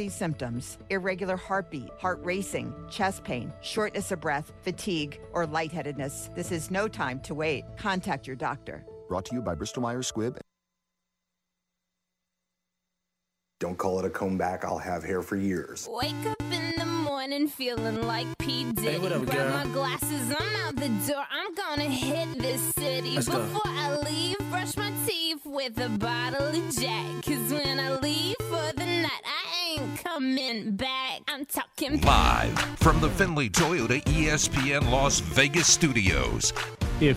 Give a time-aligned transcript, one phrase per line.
[0.00, 6.50] these symptoms irregular heartbeat, heart racing, chest pain, shortness of breath, fatigue, or lightheadedness this
[6.50, 7.64] is no time to wait.
[7.76, 8.84] Contact your doctor.
[9.08, 10.38] Brought to you by Bristol Myers Squibb.
[13.58, 14.64] Don't call it a comeback.
[14.64, 15.86] I'll have hair for years.
[15.90, 18.72] Wake up in the morning feeling like P.
[18.72, 18.98] Diddy.
[18.98, 19.52] what up, Grab girl?
[19.66, 21.24] my glasses, I'm out the door.
[21.30, 23.16] I'm gonna hit this city.
[23.16, 23.38] Let's go.
[23.38, 27.22] Before I leave, brush my teeth with a bottle of Jack.
[27.26, 28.72] Cause when I leave for
[30.14, 31.20] coming back.
[31.28, 36.52] I'm talking Live from the Findlay Toyota ESPN Las Vegas studios.
[37.00, 37.16] if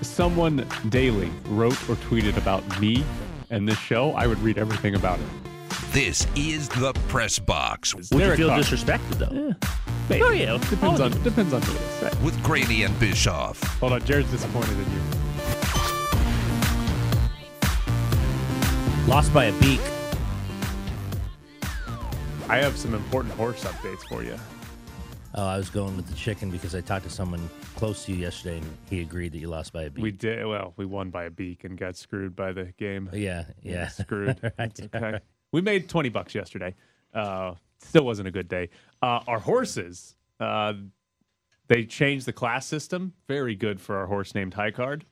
[0.00, 3.04] someone daily wrote or tweeted about me
[3.50, 5.26] and this show, I would read everything about it.
[5.92, 8.60] This is the Press Box Would you feel Carr.
[8.60, 9.54] disrespected though?
[10.08, 10.22] Maybe.
[10.22, 10.56] Oh, yeah.
[10.70, 12.20] Depends on depends on who it is.
[12.20, 13.60] with Graney and Bischoff.
[13.80, 15.00] Hold on, Jared's disappointed in you.
[19.06, 19.80] Lost by a beak.
[22.54, 24.38] I have some important horse updates for you.
[25.34, 28.18] Oh, I was going with the chicken because I talked to someone close to you
[28.18, 30.04] yesterday and he agreed that you lost by a beak.
[30.04, 30.72] We did well.
[30.76, 33.10] We won by a beak and got screwed by the game.
[33.12, 33.88] yeah, yeah.
[33.88, 34.38] screwed.
[34.56, 34.98] Right, okay.
[35.00, 35.22] right.
[35.50, 36.76] We made twenty bucks yesterday.
[37.12, 38.70] Uh, still wasn't a good day.
[39.02, 40.74] Uh, our horses, uh,
[41.66, 43.14] they changed the class system.
[43.26, 45.04] Very good for our horse named High Card.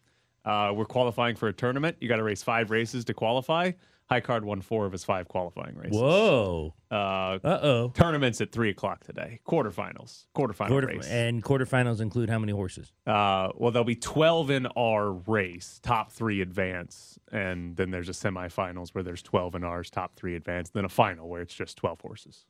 [0.44, 1.96] Uh, we're qualifying for a tournament.
[2.00, 3.72] You got to race five races to qualify.
[4.12, 5.98] High Card won four of his five qualifying races.
[5.98, 6.74] Whoa.
[6.90, 7.92] Uh, oh.
[7.94, 9.40] tournaments at three o'clock today.
[9.48, 10.26] Quarterfinals.
[10.36, 11.08] Quarterfinal Quarter, race.
[11.08, 12.92] and quarterfinals include how many horses?
[13.06, 17.18] Uh, well, there'll be 12 in our race, top three advance.
[17.30, 20.68] And then there's a semifinals where there's 12 in ours, top three advance.
[20.68, 22.44] Then a final where it's just 12 horses.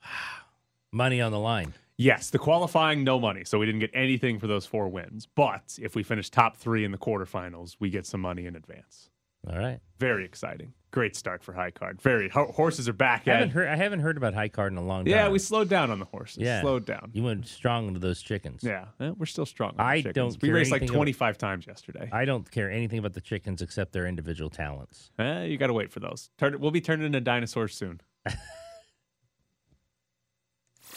[0.91, 1.75] Money on the line.
[1.97, 3.45] Yes, the qualifying, no money.
[3.45, 5.29] So we didn't get anything for those four wins.
[5.33, 9.11] But if we finish top three in the quarterfinals, we get some money in advance.
[9.48, 9.81] All right.
[9.98, 10.73] Very exciting.
[10.93, 12.03] Great start for High Card.
[12.03, 13.27] Very ho- horses are back.
[13.27, 13.67] I haven't heard.
[13.67, 15.11] I haven't heard about high card in a long time.
[15.11, 16.39] Yeah, we slowed down on the horses.
[16.43, 16.61] Yeah.
[16.61, 17.11] Slowed down.
[17.15, 18.63] You went strong into those chickens.
[18.63, 19.70] Yeah, eh, we're still strong.
[19.70, 20.15] on the I chickens.
[20.37, 22.11] don't We raced like 25 times yesterday.
[22.13, 25.11] I don't care anything about the chickens except their individual talents.
[25.19, 26.29] Eh, you got to wait for those.
[26.36, 28.01] Turn, we'll be turned into dinosaurs soon.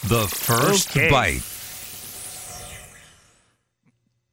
[0.03, 1.09] The first Okay.
[1.09, 1.41] bite.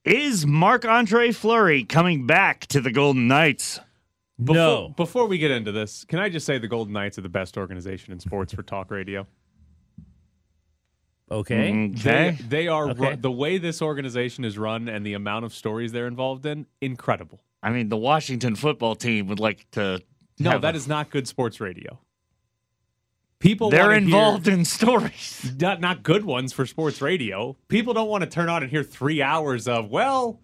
[0.04, 3.78] Is Marc Andre Fleury coming back to the Golden Knights?
[4.38, 4.88] Before, no.
[4.96, 7.56] Before we get into this, can I just say the Golden Knights are the best
[7.56, 9.26] organization in sports for talk radio?
[11.30, 11.70] Okay.
[11.72, 11.94] Mm-hmm.
[12.02, 12.38] They, Okay.
[12.48, 13.10] they are Okay.
[13.10, 16.66] ru- the way this organization is run and the amount of stories they're involved in,
[16.80, 17.42] incredible.
[17.62, 20.02] I mean, the Washington football team would like to.
[20.38, 22.00] No, have that a- is not good sports radio.
[23.38, 25.52] People They're involved hear, in stories.
[25.60, 27.56] not not good ones for sports radio.
[27.68, 30.40] People don't want to turn on and hear three hours of well,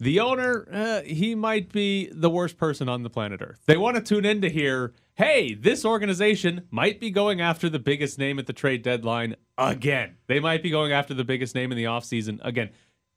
[0.00, 3.60] the owner uh, he might be the worst person on the planet Earth.
[3.66, 7.78] They want to tune in to hear, hey, this organization might be going after the
[7.78, 10.16] biggest name at the trade deadline again.
[10.26, 12.70] They might be going after the biggest name in the offseason again.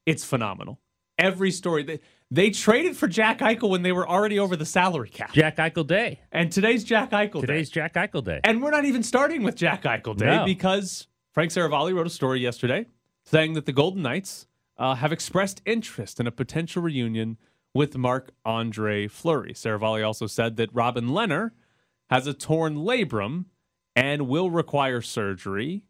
[0.06, 0.80] It's phenomenal.
[1.19, 2.00] Every story they,
[2.31, 5.34] they traded for Jack Eichel when they were already over the salary cap.
[5.34, 6.22] Jack Eichel Day.
[6.31, 7.81] And today's Jack Eichel Today's day.
[7.81, 8.40] Jack Eichel Day.
[8.44, 10.46] And we're not even starting with Jack Eichel Day No.
[10.46, 12.88] because Frank Seravalli wrote a story yesterday
[13.25, 14.48] saying that the Golden Knights
[14.81, 17.38] uh, have expressed interest in a potential reunion
[17.72, 19.53] with Marc Andre Fleury.
[19.53, 21.52] Seravalli also said that Robin Lehner
[22.09, 23.46] has a torn labrum
[23.96, 25.84] and will require surgery,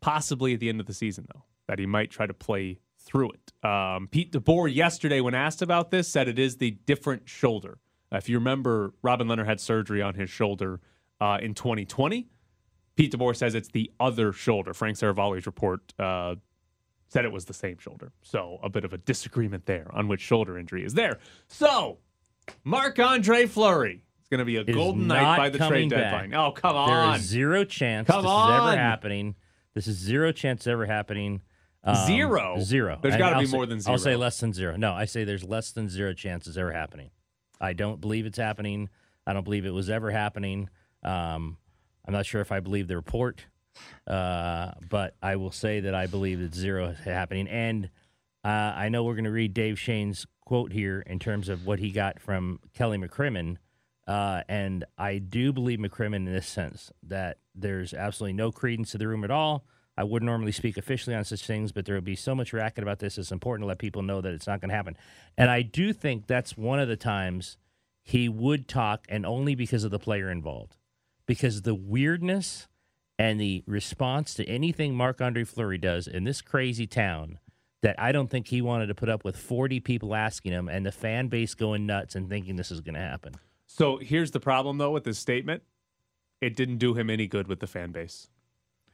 [0.00, 3.32] possibly at the end of the season, though, that he might try to play through
[3.32, 3.68] it.
[3.68, 7.78] Um, Pete DeBoer yesterday, when asked about this, said it is the different shoulder.
[8.10, 10.80] Uh, if you remember, Robin Lehner had surgery on his shoulder
[11.20, 12.28] uh, in 2020.
[12.96, 14.72] Pete DeBoer says it's the other shoulder.
[14.72, 16.36] Frank Seravalli's report uh,
[17.08, 18.12] said it was the same shoulder.
[18.22, 21.18] So a bit of a disagreement there on which shoulder injury is there.
[21.48, 21.98] So
[22.64, 25.98] Marc Andre Fleury It's going to be a golden night by the trade back.
[26.28, 26.34] deadline.
[26.34, 27.16] Oh, come on.
[27.16, 29.34] is zero chance Come this is ever happening.
[29.74, 31.42] This is zero chance ever happening.
[31.84, 32.56] Um, Zero?
[32.60, 32.98] Zero.
[33.00, 33.92] There's And gotta be say- more than zero.
[33.92, 34.74] I'll say less than zero.
[34.76, 37.10] No, I say there's less than zero chances ever happening.
[37.60, 38.88] I don't believe it's happening.
[39.24, 40.68] I don't believe it was ever happening.
[41.04, 41.58] Um,
[42.04, 43.46] I'm not sure if I believe the report,
[44.06, 47.48] uh, but I will say that I believe it's zero is happening.
[47.48, 47.90] And
[48.44, 51.78] uh, I know we're going to read Dave Schoen's quote here in terms of what
[51.78, 53.56] he got from Kelly McCrimmon.
[54.06, 58.98] Uh, and I do believe McCrimmon in this sense that there's absolutely no credence to
[58.98, 59.64] the room at all.
[59.98, 62.82] I wouldn't normally speak officially on such things, but there will be so much racket
[62.82, 63.18] about this.
[63.18, 64.96] It's important to let people know that it's not going to happen.
[65.38, 67.56] And I do think that's one of the times
[68.02, 70.76] he would talk, and only because of the player involved.
[71.26, 72.68] Because the weirdness
[73.18, 77.38] and the response to anything Marc Andre Fleury does in this crazy town
[77.82, 80.84] that I don't think he wanted to put up with 40 people asking him and
[80.84, 83.34] the fan base going nuts and thinking this is going to happen.
[83.66, 85.62] So here's the problem, though, with this statement.
[86.40, 88.28] it didn't do him any good with the fan base.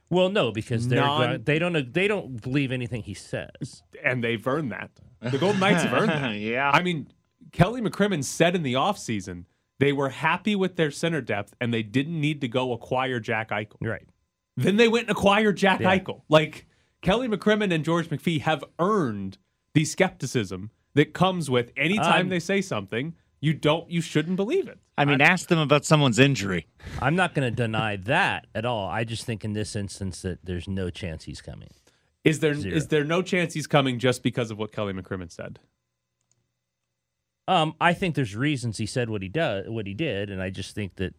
[0.09, 3.83] Well, no, because they're Non- they don't they don't believe anything he says.
[4.03, 4.91] And they've earned that.
[5.21, 6.35] The Golden Knights have earned that.
[6.35, 6.69] yeah.
[6.71, 7.07] I mean,
[7.51, 9.45] Kelly McCrimmon said in the offseason
[9.79, 13.49] they were happy with their center depth and they didn't need to go acquire Jack
[13.49, 13.77] Eichel.
[13.81, 14.07] Right.
[14.55, 15.97] Then they went and acquired Jack Yeah.
[15.97, 16.21] Eichel.
[16.29, 16.67] Like
[17.01, 19.37] Kelly McCrimmon and George McPhee have earned
[19.73, 24.67] the skepticism that comes with anytime I'm- they say something, you don't you shouldn't believe
[24.67, 24.79] it.
[24.97, 26.67] I mean, ask them about someone's injury.
[27.01, 28.87] I'm not going to deny that at all.
[28.87, 31.69] I just think in this instance that there's no chance he's coming.
[32.23, 32.79] Is there is Zero.
[32.81, 35.59] there no chance he's coming just because of what Kelly McCrimmon said?
[37.47, 40.49] Um, I think there's reasons he said what he does, what he did, and I
[40.49, 41.13] just think that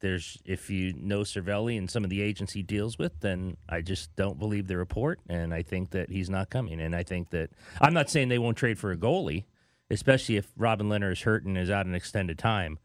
[0.00, 3.80] there's if you know Cervelli and some of the agents he deals with, then I
[3.80, 6.80] just don't believe the report, and I think that he's not coming.
[6.80, 7.50] And I think that
[7.80, 9.44] I'm not saying they won't trade for a goalie,
[9.90, 12.78] especially if Robin Lehner is hurt and is out an extended time.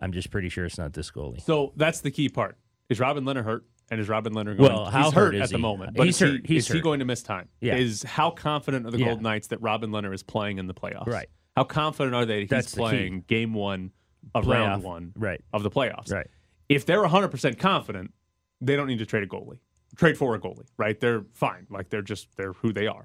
[0.00, 1.40] I'm just pretty sure it's not this goalie.
[1.42, 2.56] So that's the key part.
[2.88, 3.64] Is Robin Lehner hurt?
[3.90, 4.70] And is Robin Lehner going?
[4.72, 5.96] Well, he's how hurt, hurt is at the moment.
[5.96, 6.46] But He's is he, hurt.
[6.46, 7.48] He's is he going to miss time?
[7.60, 7.76] Yeah.
[7.76, 9.06] Is how confident are the Yeah.
[9.06, 11.06] Golden Knights that Robin Lehner is playing in the playoffs?
[11.06, 11.28] Right.
[11.56, 13.92] How confident are they that That's he's the playing game one
[14.34, 14.48] of Playoff.
[14.50, 15.40] round one Right.
[15.54, 16.12] of the playoffs?
[16.12, 16.26] Right.
[16.68, 18.12] If they're 100% confident,
[18.60, 19.58] they don't need to trade a goalie.
[19.96, 20.98] Trade for a goalie, right?
[21.00, 21.66] They're fine.
[21.70, 23.04] Like they're just they're who they are.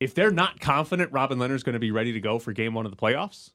[0.00, 2.86] If they're not confident Robin Lehner's going to be ready to go for game one
[2.86, 3.50] of the playoffs,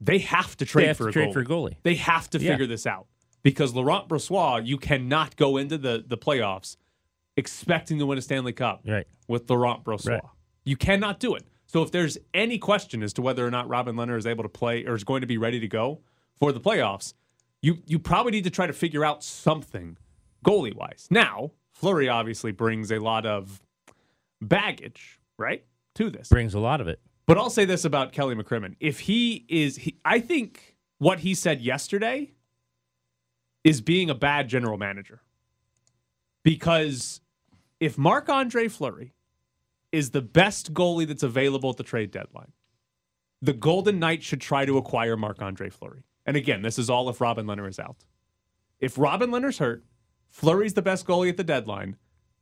[0.00, 1.32] they have to trade have for to a trade goalie.
[1.32, 1.76] for a goalie.
[1.82, 2.50] They have to Yeah.
[2.52, 3.06] figure this out
[3.42, 6.76] because Laurent Brossoit, you cannot go into the, the playoffs
[7.36, 9.06] expecting to win a Stanley Cup Right.
[9.26, 10.10] with Laurent Brossoit.
[10.10, 10.22] Right.
[10.64, 11.44] You cannot do it.
[11.66, 14.48] So if there's any question as to whether or not Robin Lehner is able to
[14.48, 16.00] play or is going to be ready to go
[16.38, 17.14] for the playoffs,
[17.64, 19.96] you you probably need to try to figure out something
[20.44, 21.08] goalie wise.
[21.10, 23.62] Now, Fleury obviously brings a lot of
[24.42, 25.64] baggage, right,
[25.94, 26.28] to this.
[26.28, 27.00] Brings a lot of it.
[27.26, 28.76] But I'll say this about Kelly McCrimmon.
[28.80, 32.32] If he is, he, I think what he said yesterday
[33.64, 35.22] is being a bad general manager.
[36.42, 37.22] Because
[37.80, 39.14] if Marc Andre Fleury
[39.90, 42.52] is the best goalie that's available at the trade deadline,
[43.40, 46.04] the Golden Knights should try to acquire Marc Andre Fleury.
[46.26, 48.04] And again, this is all if Robin Lehner is out.
[48.80, 49.84] If Robin Lehner's hurt,
[50.28, 51.96] Fleury's the best goalie at the deadline,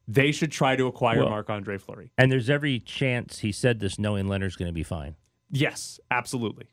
[0.09, 2.13] they should try to acquire Well- Marc Andre Fleury.
[2.17, 5.17] And there's every chance he said this knowing Lehner's going to be fine.
[5.51, 6.69] Yes, absolutely.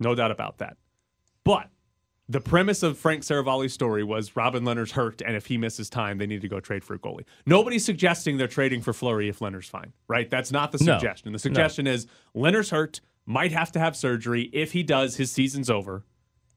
[0.00, 0.76] No doubt about that.
[1.44, 1.68] But
[2.28, 6.18] the premise of Frank Seravalli's story was Robin Lehner's hurt, and if he misses time,
[6.18, 7.24] they need to go trade for a goalie.
[7.44, 10.30] Nobody's suggesting they're trading for Fleury if Lehner's fine, right?
[10.30, 10.94] That's not the No.
[10.94, 11.32] suggestion.
[11.32, 14.48] The suggestion is Lehner's hurt, might have to have surgery.
[14.52, 16.04] If he does, his season's over.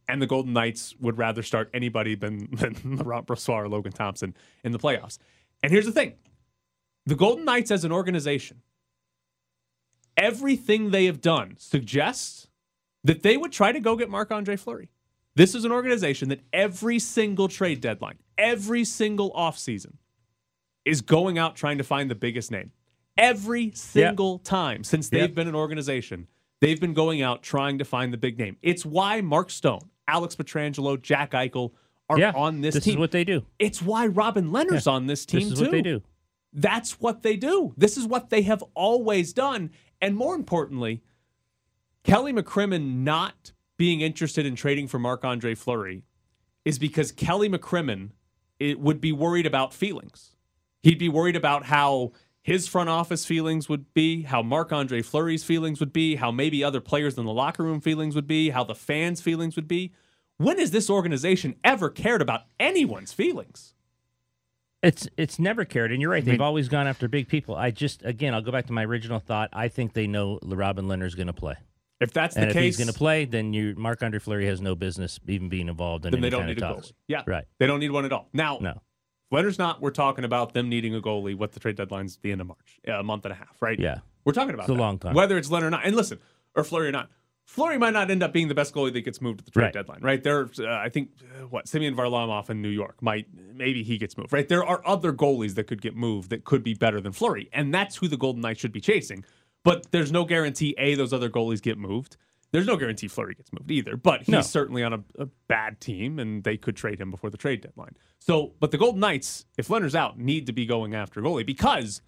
[0.07, 4.35] And the Golden Knights would rather start anybody than, than Laurent Brossoit or Logan Thompson
[4.63, 5.17] in the playoffs.
[5.63, 6.13] And here's the thing
[7.05, 8.61] the Golden Knights as an organization
[10.17, 12.47] everything they have done suggests
[13.03, 14.89] that they would try to go get Marc Andre Fleury.
[15.35, 19.95] This is an organization that every single trade deadline, every single offseason,
[20.85, 22.71] is going out trying to find the biggest name.
[23.17, 25.35] Every single time since they've Yep.
[25.35, 26.27] been an organization,
[26.61, 28.57] they've been going out trying to find the big name.
[28.61, 31.71] It's why Mark Stone, Alex Pietrangelo, Jack Eichel
[32.09, 32.91] are yeah, on this, this team.
[32.91, 33.45] This is what they do.
[33.57, 35.65] it's why Robin Lehner's on this team This is too.
[35.65, 36.01] what they do.
[36.53, 37.73] That's what they do.
[37.75, 39.71] This is what they have always done.
[40.01, 41.01] And more importantly,
[42.03, 46.03] Kelly McCrimmon not being interested in trading for Marc Andre Fleury
[46.63, 48.11] is because Kelly McCrimmon
[48.59, 50.35] it would be worried about feelings.
[50.81, 55.43] He'd be worried about how his front office feelings would be, how Marc Andre Fleury's
[55.43, 58.63] feelings would be, how maybe other players in the locker room feelings would be, how
[58.63, 59.91] the fans' feelings would be.
[60.37, 63.73] When has this organization ever cared about anyone's feelings?
[64.83, 66.23] It's it's never cared, and you're right.
[66.23, 67.55] They've always gone after big people.
[67.55, 69.49] I just again, I'll go back to my original thought.
[69.53, 71.55] I think they know Robin Lehner's going to play,
[71.99, 74.61] If that's the if case, he's going to play, then you Marc Andre Fleury has
[74.61, 76.89] no business even being involved in then they don't need a talks.
[76.89, 76.93] goalie.
[77.07, 77.45] Yeah, Right.
[77.57, 78.29] They don't need one at all.
[78.33, 78.81] Now, No.
[79.33, 79.81] Lehner's not.
[79.81, 81.35] We're talking about them needing a goalie.
[81.35, 83.79] What the trade deadline's the end of March, a month and a half, right?
[83.79, 83.99] Yeah.
[84.23, 84.79] we're talking about It's a that.
[84.79, 85.15] long time.
[85.15, 86.19] Whether it's Lehner or not, and listen,
[86.55, 87.09] or Fleury or not,
[87.45, 89.63] Fleury might not end up being the best goalie that gets moved at the trade
[89.65, 89.73] Right.
[89.73, 90.21] deadline, right?
[90.23, 94.17] There, uh, I think uh, what Semyon Varlamov in New York might maybe he gets
[94.17, 94.47] moved, right?
[94.49, 97.73] There are other goalies that could get moved that could be better than Fleury, and
[97.73, 99.23] that's who the Golden Knights should be chasing.
[99.63, 102.17] But there's no guarantee a those other goalies get moved.
[102.51, 104.41] There's no guarantee Fleury gets moved either, but he's No.
[104.41, 107.95] certainly on a, a bad team, and they could trade him before the trade deadline.
[108.19, 112.01] So, but the Golden Knights, if Lehner's out, need to be going after goalie because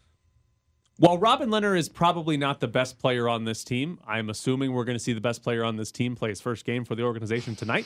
[0.97, 4.85] while Robin Lehner is probably not the best player on this team, I'm assuming we're
[4.85, 7.03] going to see the best player on this team play his first game for the
[7.03, 7.85] organization tonight.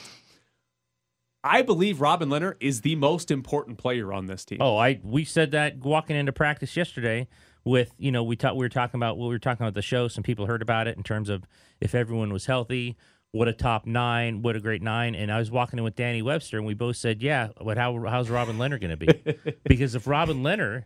[1.44, 4.58] I believe Robin Lehner is the most important player on this team.
[4.60, 7.28] Oh, I we said that walking into practice yesterday.
[7.64, 9.82] With you know, we talked we were talking about what we were talking about the
[9.82, 10.08] show.
[10.08, 11.44] Some people heard about it in terms of
[11.80, 12.96] if everyone was healthy,
[13.32, 15.14] what a top nine, what a great nine.
[15.14, 18.00] And I was walking in with Danny Webster, and we both said, "Yeah, but how
[18.04, 19.54] how's Robin Lehner going to be?
[19.64, 20.84] because if Robin Lehner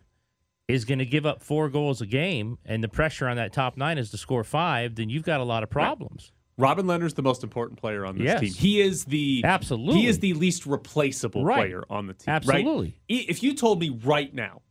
[0.69, 3.77] is going to give up four goals a game, and the pressure on that top
[3.77, 6.33] nine is to score five, then you've got a lot of problems.
[6.59, 8.41] Robin Lehner's the most important player on this Yes.
[8.41, 8.53] team.
[8.55, 10.01] He is the Absolutely.
[10.01, 11.57] He is the least replaceable Right.
[11.59, 12.33] player on the team.
[12.33, 12.97] Absolutely.
[13.11, 14.63] I- If you told me right now,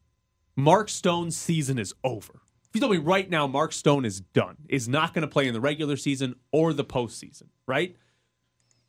[0.55, 2.41] Mark Stone's season is over.
[2.69, 5.47] If you told me right now, Mark Stone is done, is not going to play
[5.47, 7.95] in the regular season or the postseason, right?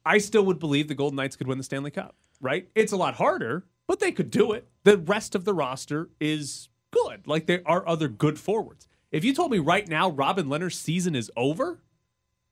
[0.05, 2.69] I still would believe the Golden Knights could win the Stanley Cup, right?
[2.75, 4.69] It's a lot harder, but they could do it.
[4.85, 6.69] The rest of the roster is
[7.05, 7.27] good.
[7.27, 8.87] Like there are other good forwards.
[9.13, 11.81] If you told me right now Robin Lehner's season is over,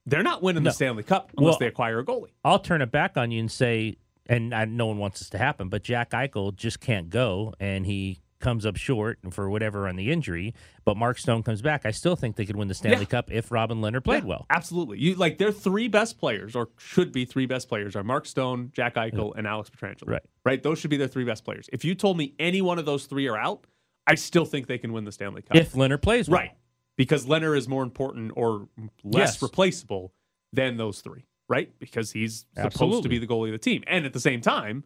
[0.06, 0.70] they're not winning No.
[0.70, 2.30] the Stanley Cup unless Well- they acquire a goalie.
[2.44, 3.96] I'll turn it back on you and say,
[4.26, 7.84] and I, no one wants this to happen, but Jack Eichel just can't go, and
[7.84, 10.54] he comes up short for whatever on the injury.
[10.84, 11.86] But Mark Stone comes back.
[11.86, 13.04] I still think they could win the Stanley Yeah.
[13.06, 14.46] Cup if Robin Lehner played Yeah, well.
[14.50, 14.98] Absolutely.
[14.98, 18.70] You like their three best players, or should be three best players, are Mark Stone,
[18.74, 19.38] Jack Eichel, mm-hmm.
[19.38, 20.08] and Alex Pietrangelo.
[20.08, 20.22] Right.
[20.44, 20.62] Right.
[20.62, 21.68] Those should be their three best players.
[21.72, 23.66] If you told me any one of those three are out,
[24.06, 25.56] I still think they can win the Stanley Cup.
[25.56, 26.40] If Lehner plays well.
[26.40, 26.50] right.
[26.96, 28.68] Because Lehner is more important or
[29.02, 29.42] less Yes.
[29.42, 30.12] replaceable
[30.52, 31.26] than those three.
[31.48, 31.76] Right.
[31.78, 33.82] Because he's supposed to be the goalie of the team.
[33.86, 34.84] And at the same time,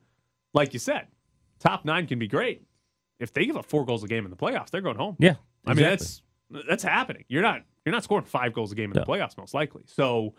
[0.55, 1.09] like you said,
[1.59, 2.63] top nine can be great.
[3.21, 5.17] If they give up four goals a game in the playoffs, they're going home.
[5.19, 5.35] Yeah.
[5.67, 6.23] I mean, that's
[6.69, 7.25] that's happening.
[7.29, 9.83] You're not you're not scoring five goals a game in the playoffs, most likely.
[9.87, 10.35] So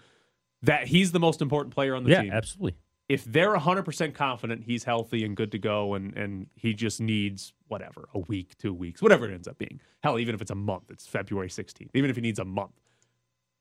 [0.64, 2.32] that he's the most important player on the yeah, team.
[2.32, 2.78] absolutely.
[3.10, 7.02] If they're 100 percent confident he's healthy and good to go, and and he just
[7.02, 9.82] needs whatever a week, two weeks, whatever it ends up being.
[10.04, 11.90] Hell, even if it's a month, it's February 16th.
[11.94, 12.80] Even if he needs a month,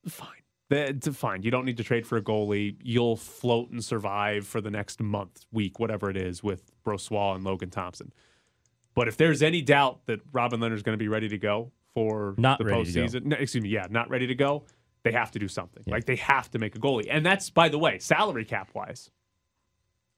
[0.06, 0.42] fine.
[0.70, 1.42] That's fine.
[1.42, 2.76] You don't need to trade for a goalie.
[2.82, 7.44] You'll float and survive for the next month, week, whatever it is, with Brossoit and
[7.44, 8.12] Logan Thompson.
[8.94, 12.34] But if there's any doubt that Robin Lehner's going to be ready to go for
[12.36, 13.00] Not the ready to go.
[13.06, 14.64] postseason, no, excuse me, yeah, not ready to go,
[15.04, 15.84] they have to do something.
[15.86, 19.10] Like they have to make a goalie, and that's by the way, salary cap wise.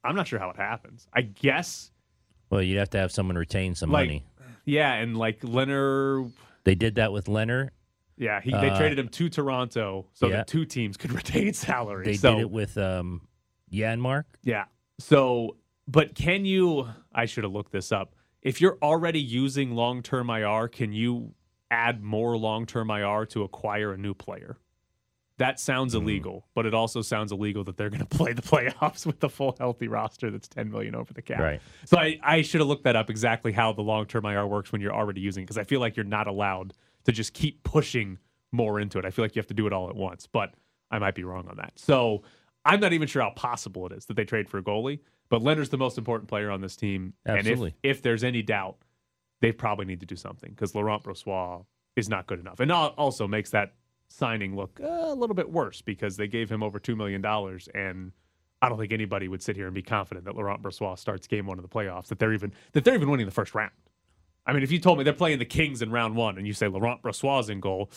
[0.04, 1.07] I'm not sure how it happens.
[1.12, 1.90] I guess,
[2.50, 4.26] Well, you'd have to have someone retain some like, money.
[4.64, 6.30] yeah, and like Lehner,
[6.64, 7.71] They did that with Lehner.
[8.16, 10.37] yeah, he, they Uh, traded him to Toronto so yeah.
[10.38, 12.04] that two teams could retain salary.
[12.07, 13.23] They so, did it with um,
[13.73, 14.25] Janmark.
[14.42, 14.64] Yeah.
[14.99, 16.88] So, but can you?
[17.14, 18.14] I should have looked this up.
[18.42, 21.35] If you're already using long term IR, can you
[21.71, 24.57] add more long term IR to acquire a new player?
[25.40, 26.02] That sounds Hmm.
[26.02, 29.28] illegal, but it also sounds illegal that they're going to play the playoffs with the
[29.28, 31.40] full healthy roster that's 10 million over the cap.
[31.40, 31.61] Right.
[31.87, 34.70] So I, I should have looked that up exactly how the long term IR works
[34.70, 38.18] when you're already using because I feel like you're not allowed to just keep pushing
[38.52, 39.04] more into it.
[39.04, 40.54] I feel like you have to do it all at once, but
[40.90, 41.73] I might be wrong on that.
[41.76, 42.23] So
[42.64, 44.99] I'm not even sure how possible it is that they trade for a goalie,
[45.30, 47.14] but Lehner's the most important player on this team.
[47.26, 47.68] Absolutely.
[47.68, 48.76] And if, if there's any doubt,
[49.40, 51.64] they probably need to do something because Laurent Brossoit
[51.97, 52.61] is not good enough.
[52.61, 53.73] And al- also makes that
[54.10, 57.24] signing look a little bit worse because they gave him over $2 million
[57.74, 58.12] and
[58.62, 61.46] I don't think anybody would sit here and be confident that Laurent Brossoit starts game
[61.46, 63.70] one of the playoffs, that they're even that they're even winning the first round.
[64.46, 66.52] I mean, if you told me they're playing the Kings in round one and you
[66.52, 67.90] say Laurent Brossoit is in goal,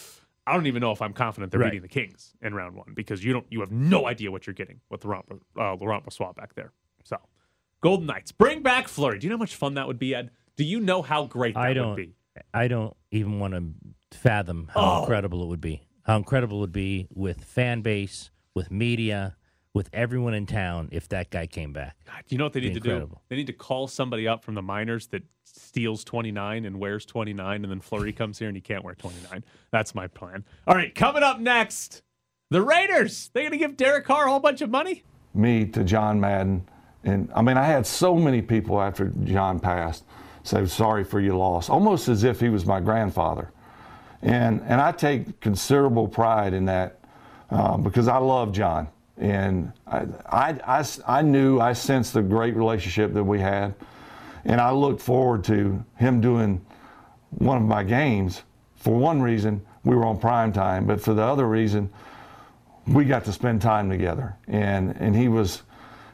[0.47, 1.71] I don't even know if I'm confident they're Right.
[1.71, 4.53] beating the Kings in round one because you don't you have no idea what you're
[4.53, 5.25] getting with Laurent,
[5.57, 6.71] uh, Laurent Brossoit back there.
[7.03, 7.17] So,
[7.81, 9.19] Golden Knights, bring back Fleury.
[9.19, 10.31] Do you know how much fun that would be, Ed?
[10.55, 11.95] Do you know how great that I don't.
[11.95, 12.13] be?
[12.53, 14.99] I don't even want to fathom how Oh.
[15.01, 15.81] incredible it would be.
[16.03, 19.35] How incredible it would be with fan base, with media,
[19.73, 21.95] with everyone in town if that guy came back.
[22.05, 23.17] God, you know what they need to do?
[23.29, 27.63] They need to call somebody up from the minors that steals 29 and wears 29,
[27.63, 29.43] and then Fleury comes here and he can't wear 29.
[29.71, 30.45] That's my plan.
[30.67, 32.03] All right, coming up next,
[32.49, 33.31] the Raiders.
[33.33, 35.03] They're going to give Derek Carr a whole bunch of money?
[35.33, 36.67] me to John Madden.
[37.03, 40.05] And I mean, I had so many people after John passed
[40.43, 43.51] say, sorry for your loss, almost as if he was my grandfather.
[44.23, 46.99] And, and I take considerable pride in that
[47.51, 48.87] uh, because I love John.
[49.17, 53.75] And I, I, I, I knew, I sensed the great relationship that we had.
[54.45, 56.65] And I looked forward to him doing
[57.31, 58.41] one of my games.
[58.77, 61.89] For one reason, we were on prime time, but for the other reason,
[62.87, 64.35] we got to spend time together.
[64.47, 65.63] And, and he was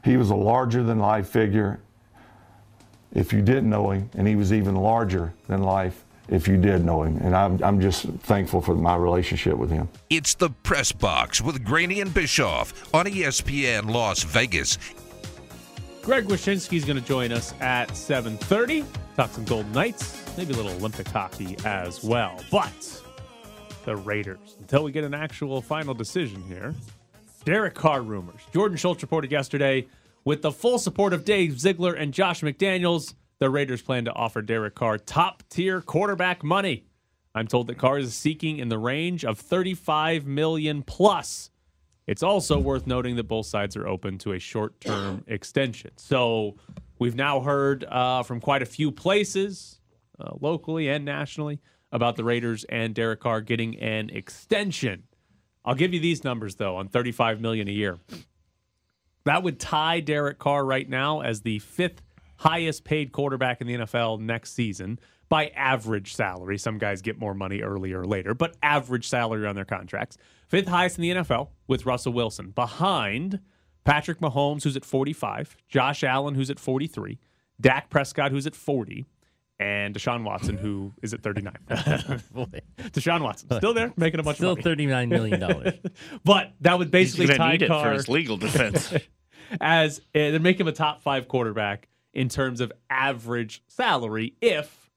[0.02, 1.78] he was a larger than life figure
[3.12, 6.84] if you didn't know him, and he was even larger than life if you did
[6.84, 7.16] know him.
[7.18, 9.88] And I'm, I'm just thankful for my relationship with him.
[10.08, 14.78] It's the Press Box with Graney and Bischoff on ESPN Las Vegas.
[16.02, 18.86] Greg Wyshynski is going to join us at 7.30.
[19.16, 22.42] Talk some Golden Knights, maybe a little Olympic hockey as well.
[22.50, 23.02] But
[23.84, 26.74] the Raiders, until we get an actual final decision here,
[27.44, 28.40] Derek Carr rumors.
[28.52, 29.86] Jordan Schultz reported yesterday
[30.24, 34.42] with the full support of Dave Ziegler and Josh McDaniels, the Raiders plan to offer
[34.42, 36.84] Derek Carr top tier quarterback money.
[37.34, 41.50] I'm told that Carr is seeking in the range of 35 million plus
[42.06, 45.92] It's also worth noting that both sides are open to a short term extension.
[45.96, 46.56] So
[46.98, 49.80] we've now heard uh, from quite a few places,
[50.18, 51.60] uh, locally and nationally,
[51.92, 55.04] about the Raiders and Derek Carr getting an extension.
[55.64, 57.98] I'll give you these numbers though on 35 million a year.
[59.24, 62.02] That would tie Derek Carr right now as the fifth
[62.40, 66.56] highest paid quarterback in the NFL next season by average salary.
[66.56, 70.16] Some guys get more money earlier or later, but average salary on their contracts.
[70.48, 72.50] Fifth highest in the NFL with Russell Wilson.
[72.50, 73.40] Behind
[73.84, 77.18] Patrick Mahomes, who's at 45, Josh Allen, who's at 43,
[77.60, 79.04] Dak Prescott, who's at 40,
[79.58, 81.54] and Deshaun Watson, who is at 39.
[82.32, 82.46] Boy.
[82.78, 84.74] Deshaun Watson, still there, making a bunch Still of money.
[84.82, 85.80] Still $39 million.
[86.24, 88.94] But that would basically going tie need it for his legal defense.
[89.60, 94.90] as uh, they make him a top five quarterback in terms of average salary if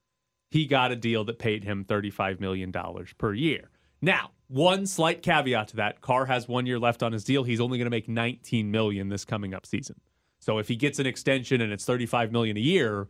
[0.50, 2.72] he got a deal that paid him $35 million
[3.18, 3.70] per year.
[4.00, 7.44] Now, one slight caveat to that Carr has one year left on his deal.
[7.44, 10.00] He's only going to make 19 million this coming up season.
[10.38, 13.08] So if he gets an extension and it's 35 million a year,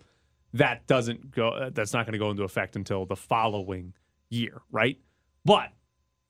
[0.53, 3.93] that doesn't go that's not going to go into effect until the following
[4.31, 4.99] year, right?
[5.45, 5.71] But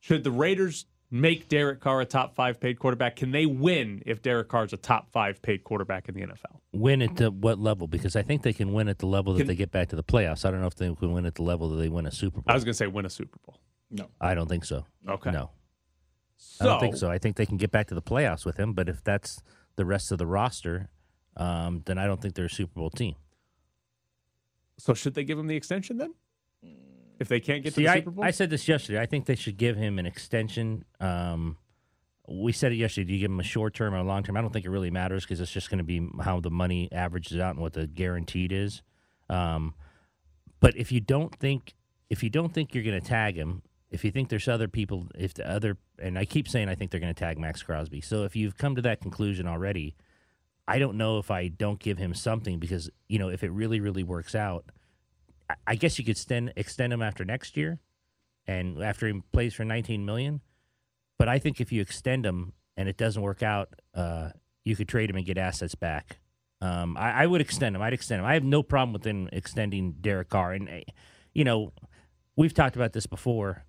[0.00, 3.14] should the Raiders make Derek Carr a top 5 paid quarterback?
[3.16, 6.58] Can they win if Derek Carr is a top 5 paid quarterback in the NFL?
[6.72, 7.86] win at the, what level?
[7.86, 9.96] Because I think they can win at the level that Can- they get back to
[9.96, 10.44] the playoffs.
[10.44, 12.40] I don't know if they can win at the level that they win a Super
[12.40, 12.44] Bowl.
[12.48, 13.60] I was going to say win a Super Bowl.
[13.92, 14.84] No, I don't think so.
[15.08, 15.30] Okay.
[15.30, 15.50] No,
[16.36, 17.08] So, I don't think so.
[17.08, 19.40] I think they can get back to the playoffs with him, but if that's
[19.76, 20.88] the rest of the roster,
[21.36, 23.14] um, then I don't think they're a Super Bowl team.
[24.78, 26.14] So should they give him the extension then?
[27.18, 28.24] If they can't get See, to the I, Super Bowl?
[28.24, 29.00] I said this yesterday.
[29.00, 30.84] I think they should give him an extension.
[31.00, 31.56] Um,
[32.28, 33.08] we said it yesterday.
[33.08, 34.36] Do you give him a short term or a long term?
[34.36, 36.88] I don't think it really matters because it's just going to be how the money
[36.90, 38.82] averages out and what the guaranteed is.
[39.28, 39.74] Um,
[40.60, 41.74] but if you don't think
[42.10, 45.06] if you don't think you're going to tag him, if you think there's other people,
[45.14, 48.00] if the other, and I keep saying I think they're going to tag Maxx Crosby.
[48.00, 49.94] So if you've come to that conclusion already,
[50.66, 53.80] I don't know if I don't give him something because you know if it really
[53.80, 54.66] really works out,
[55.66, 57.80] I- guess you could extend extend him after next year,
[58.46, 60.40] and after he plays for 19 million.
[61.18, 64.30] But I think if you extend him and it doesn't work out, uh,
[64.64, 66.18] you could trade him and get assets back.
[66.60, 67.82] Um, I, I would extend him.
[67.82, 68.26] I'd extend him.
[68.26, 70.52] I have no problem with him extending Derek Carr.
[70.52, 70.80] And uh,
[71.32, 71.72] you know,
[72.36, 73.64] we've talked about this before.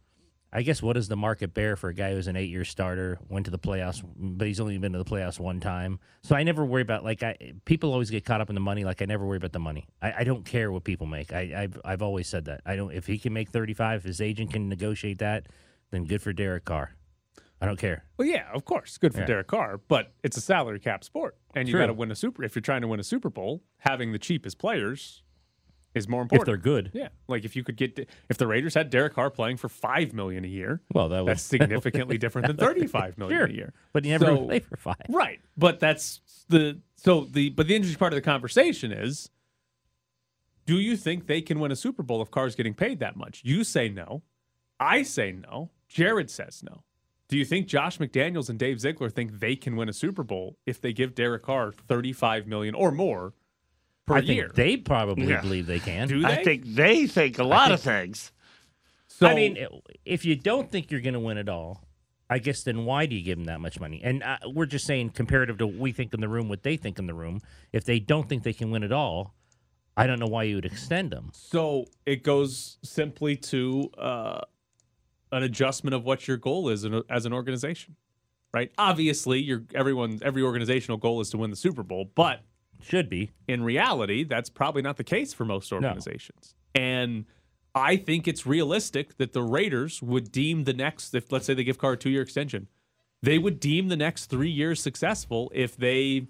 [0.54, 3.44] I guess what does the market bear for a guy who's an eight-year starter, went
[3.46, 6.00] to the playoffs, but he's only been to the playoffs one time.
[6.24, 8.86] So I never worry about like I people always get caught up in the money.
[8.86, 9.88] Like I never worry about the money.
[10.02, 11.34] I, I don't care what people make.
[11.34, 12.62] I, I've I've always said that.
[12.66, 12.92] I don't.
[12.94, 15.48] If he can make thirty-five, if his agent can negotiate that,
[15.92, 16.96] then good for Derek Carr.
[17.62, 18.04] I don't care.
[18.18, 19.28] well, yeah, of course, good for Yeah.
[19.28, 22.44] Derek Carr, but it's a salary cap sport, and you got to win a super.
[22.44, 25.24] If you're trying to win a Super Bowl, having the cheapest players
[25.96, 26.44] is more important.
[26.44, 29.30] If they're good, yeah, like if you could get if the Raiders had Derek Carr
[29.32, 33.38] playing for five million a year, well, that was that's significantly different than thirty-five million
[33.40, 33.48] Sure.
[33.48, 33.74] a year.
[33.94, 34.98] but he never So- played for five.
[35.10, 35.40] Right.
[35.58, 39.30] But that's the so the but the interesting part of the conversation is
[40.66, 43.42] do you think they can win a Super Bowl if Carr's getting paid that much?
[43.44, 44.24] You say no.
[44.80, 45.70] I say no.
[45.88, 46.84] Jared says no.
[47.28, 50.58] Do you think Josh McDaniels and Dave Ziegler think they can win a Super Bowl
[50.66, 53.34] if they give Derek Carr 35 million or more
[54.06, 54.44] per I year?
[54.46, 55.42] think they probably Yeah.
[55.42, 56.08] believe they can.
[56.08, 56.28] Do they?
[56.28, 58.32] I think they think a lot of things.
[59.08, 59.58] so, I mean,
[60.06, 61.84] if you don't think you're going to win it all,
[62.30, 64.02] I guess then why do you give them that much money?
[64.04, 66.76] And uh, we're just saying comparative to what we think in the room, what they
[66.78, 67.40] think in the room.
[67.72, 69.36] If they don't think they can win it all,
[69.98, 71.30] I don't know why you would extend them.
[71.34, 74.42] So it goes simply to uh,
[75.32, 77.96] an adjustment of what your goal is in a- as an organization,
[78.54, 78.72] right?
[78.78, 82.42] Obviously, your everyone every organizational goal is to win the Super Bowl, but
[82.82, 83.32] Should be.
[83.48, 86.56] in reality, that's probably not the case for most organizations.
[86.74, 87.26] And
[87.74, 91.64] I think it's realistic that the Raiders would deem the next, if let's say they
[91.64, 92.68] give Carr a two year extension,
[93.22, 96.28] they would deem the next three years successful if they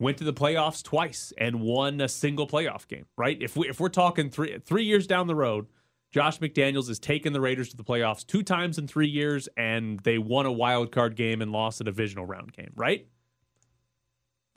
[0.00, 3.40] went to the playoffs twice and won a single playoff game, right?
[3.40, 5.66] If we if we're talking three three years down the road,
[6.10, 10.00] Josh McDaniels has taken the Raiders to the playoffs two times in three years, and
[10.00, 13.06] they won a wild card game and lost a divisional round game, right?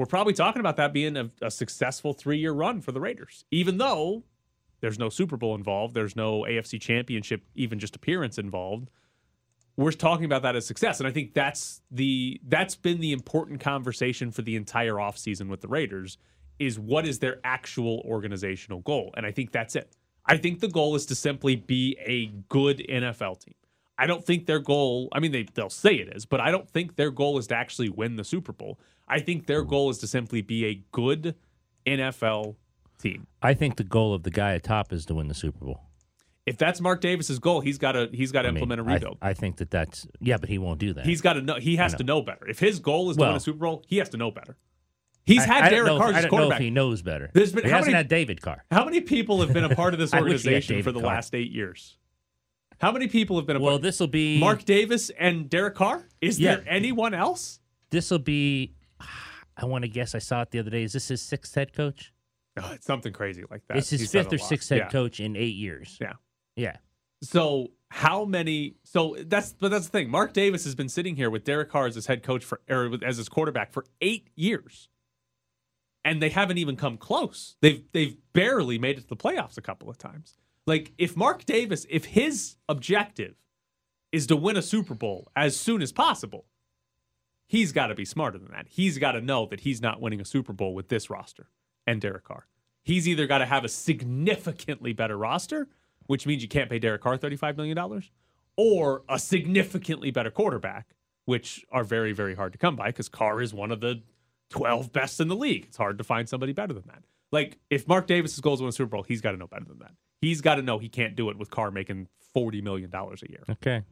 [0.01, 3.45] We're probably talking about that being a, a successful three year run for the Raiders,
[3.51, 4.23] even though
[4.79, 8.89] there's no Super Bowl involved, there's no AFC Championship, even just appearance involved.
[9.77, 13.59] We're talking about that as success, and I think that's the that's been the important
[13.59, 16.17] conversation for the entire offseason with the Raiders
[16.57, 19.95] is what is their actual organizational goal, and I think that's it.
[20.25, 23.53] I think the goal is to simply be a good NFL team.
[23.99, 26.67] I don't think their goal, I mean, they, they'll say it is, but I don't
[26.67, 28.79] think their goal is to actually win the Super Bowl.
[29.11, 31.35] I think their goal is to simply be a good
[31.85, 32.55] NFL
[32.99, 33.27] team.
[33.41, 35.81] I think the goal of the guy at top is to win the Super Bowl.
[36.45, 38.91] If that's Mark Davis's goal, he's got to he's got to I mean, implement a
[38.91, 39.17] I- rebuild.
[39.21, 41.05] I, think that that's yeah, but he won't do that.
[41.05, 41.55] He's got to know.
[41.55, 41.97] He has know.
[41.99, 42.47] to know better.
[42.47, 44.57] If his goal is to win a Super Bowl, he has to know better.
[45.23, 46.61] He's I- had I Derek Carr as I don't know if quarterback.
[46.61, 47.29] he knows better.
[47.33, 48.63] There's been- he how hasn't many- had David Carr.
[48.71, 50.91] How many people have been a part of this I wish he had organization for
[50.91, 51.07] the Carr.
[51.15, 51.97] last eight years?
[52.79, 53.83] How many people have been a Well, part?
[53.83, 56.07] this will be Mark Davis and Derek Carr.
[56.21, 56.55] Is Yeah.
[56.55, 57.59] there anyone else?
[57.91, 58.73] This will be.
[59.57, 60.15] I want to guess.
[60.15, 60.83] I saw it the other day.
[60.83, 62.13] Is this his sixth head coach?
[62.57, 63.77] Oh, it's something crazy like that.
[63.77, 64.89] It's his He said fifth or sixth head Yeah.
[64.89, 65.97] coach in eight years.
[66.01, 66.13] Yeah.
[66.55, 66.77] Yeah.
[67.23, 68.75] So how many?
[68.83, 70.09] So that's but that's the thing.
[70.09, 72.97] Mark Davis has been sitting here with Derek Carr as his head coach for or
[73.05, 74.89] as his quarterback for eight years,
[76.03, 77.55] and they haven't even come close.
[77.61, 80.37] They've they've barely made it to the playoffs a couple of times.
[80.65, 83.35] Like if Mark Davis, if his objective
[84.11, 86.45] is to win a Super Bowl as soon as possible,
[87.51, 88.65] he's got to be smarter than that.
[88.69, 91.49] He's got to know that he's not winning a Super Bowl with this roster
[91.85, 92.47] and Derek Carr.
[92.81, 95.67] He's either got to have a significantly better roster,
[96.07, 98.03] which means you can't pay Derek Carr $35 million,
[98.55, 103.41] or a significantly better quarterback, which are very, very hard to come by because Carr
[103.41, 104.01] is one of the
[104.51, 105.65] 12 best in the league.
[105.65, 107.03] It's hard to find somebody better than that.
[107.33, 109.79] Like, if Mark Davis's to win a Super Bowl, he's got to know better than
[109.79, 109.91] that.
[110.21, 113.43] He's got to know he can't do it with Carr making $40 million a year.
[113.49, 113.83] Okay.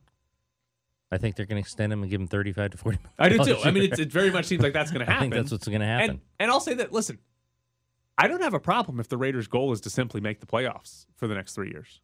[1.11, 2.99] I think they're going to extend him and give him thirty-five to forty.
[3.17, 3.57] I do too.
[3.63, 5.17] I mean, it's, it very much seems like that's going to happen.
[5.17, 6.09] I think that's what's going to happen.
[6.09, 7.19] And, and I'll say that, listen,
[8.17, 11.05] I don't have a problem if the Raiders' goal is to simply make the playoffs
[11.15, 12.01] for the next three years.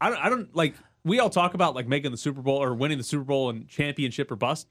[0.00, 0.74] I don't, I don't like,
[1.04, 3.66] we all talk about like making the Super Bowl or winning the Super Bowl and
[3.66, 4.68] championship or bust.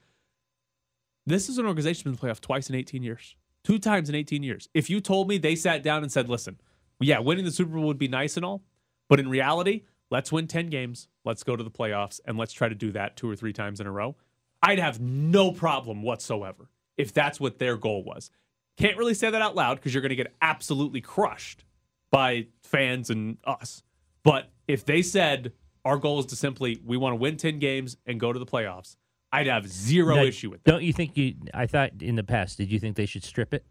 [1.26, 4.14] This is an organization that's been the playoff twice in 18 years, two times in
[4.14, 4.68] 18 years.
[4.72, 6.60] If you told me they sat down and said, listen,
[7.00, 8.62] yeah, winning the Super Bowl would be nice and all,
[9.08, 12.68] but in reality, let's win 10 games, let's go to the playoffs, and let's try
[12.68, 14.16] to do that two or three times in a row,
[14.62, 18.30] I'd have no problem whatsoever if that's what their goal was.
[18.76, 21.64] Can't really say that out loud because you're going to get absolutely crushed
[22.10, 23.82] by fans and us.
[24.22, 25.52] But if they said
[25.84, 28.46] our goal is to simply we want to win 10 games and go to the
[28.46, 28.96] playoffs,
[29.32, 30.70] I'd have zero Now, issue with that.
[30.70, 31.34] Don't you think you?
[31.52, 33.64] I thought in the past, did you think they should strip it?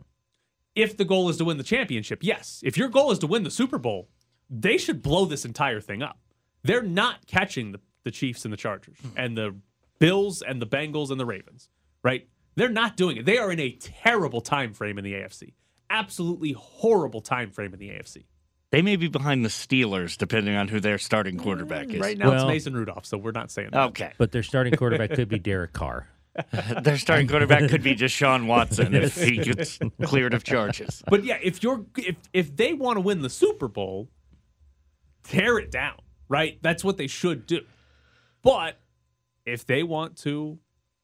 [0.76, 2.62] If the goal is to win the championship, yes.
[2.63, 4.10] If your goal is to win the Super Bowl,
[4.50, 6.19] they should blow this entire thing up.
[6.63, 9.17] They're not catching the, the Chiefs and the Chargers mm-hmm.
[9.17, 9.56] and the
[10.00, 11.70] Bills and the Bengals and the Ravens,
[12.04, 12.28] right?
[12.56, 13.26] They're not doing it.
[13.26, 15.54] They are in a terrible time frame in the AFC.
[15.89, 18.26] Absolutely horrible time frame in the AFC.
[18.70, 22.02] They may be behind the Steelers, depending on who their starting quarterback is.
[22.02, 23.88] Right now it's Well- Mason Rudolph, so we're not saying that.
[23.89, 24.12] Okay.
[24.17, 26.10] But their starting quarterback could be Derek Carr.
[26.84, 31.02] Their starting quarterback could be Deshaun Watson if he gets cleared of charges.
[31.10, 34.10] But yeah, if you're if if they want to win the Super Bowl,
[35.24, 35.98] tear it down,
[36.30, 36.58] right?
[36.62, 37.62] That's what they should do.
[38.42, 38.80] But
[39.46, 40.60] if they want to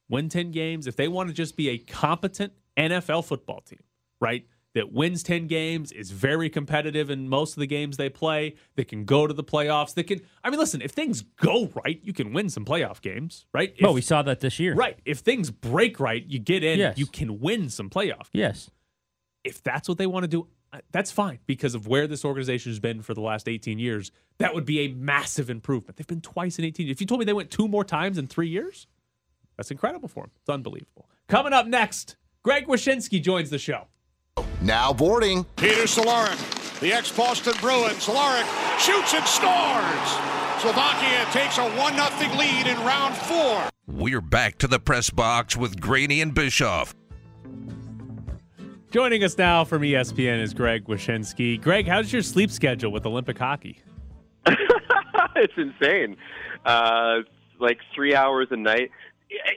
[0.10, 3.84] win 10 games, if they want to just be a competent NFL football team,
[4.20, 4.46] right?
[4.76, 8.88] That wins 10 games, is very competitive in most of the games they play, that
[8.88, 12.12] can go to the playoffs, that can I mean listen, if things go right, you
[12.12, 13.76] can win some playoff games, right?
[13.80, 14.74] well, If- we saw that this year.
[14.74, 14.98] Right.
[15.06, 16.98] If things break right, you get in, Yes.
[16.98, 18.72] you can win some playoff Yes.
[19.44, 20.48] if that's what they want to do,
[20.92, 24.12] that's fine because of where this organization has been for the last 18 years.
[24.40, 25.98] That would be a massive improvement.
[25.98, 26.96] They've been twice in 18 years.
[26.96, 28.88] If you told me they went two more times in three years,
[29.58, 30.32] that's incredible for them.
[30.40, 31.10] It's unbelievable.
[31.28, 33.88] Coming up next, Greg Wyshynski joins the show.
[34.62, 35.44] Now boarding.
[35.58, 37.96] Peter Cehlarik, the ex-Boston Bruin.
[37.96, 38.48] Cehlarik
[38.80, 40.34] shoots and scores.
[40.62, 43.64] Slovakia takes a 1-0 lead in round four.
[43.86, 46.96] We're back to the press box with Graney and Bischoff.
[48.94, 51.60] Joining us now from ESPN is Greg Wyshynski.
[51.60, 53.80] Greg, how's your sleep schedule with Olympic hockey?
[54.46, 56.16] it's insane.
[56.64, 57.22] Uh,
[57.60, 58.92] like three hours a night.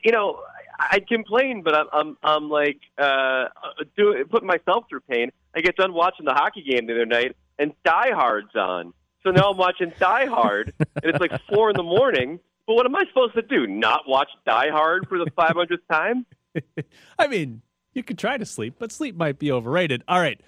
[0.03, 0.41] You know,
[0.79, 3.49] I complain, but I'm I'm, I'm like uh,
[3.95, 5.31] do, putting myself through pain.
[5.55, 8.95] I get done watching the hockey game the other night, and Die Hard's on.
[9.23, 12.41] So now I'm watching Die Hard, and it's like four in the morning.
[12.67, 13.67] But what am I supposed to do?
[13.67, 16.25] Not watch Die Hard for the 500th time?
[17.19, 17.61] I mean,
[17.97, 20.05] you could try to sleep, but sleep might be overrated.
[20.07, 20.41] All right.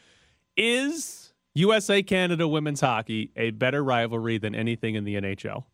[0.57, 5.65] Is USA Canada women's hockey a better rivalry than anything in the NHL?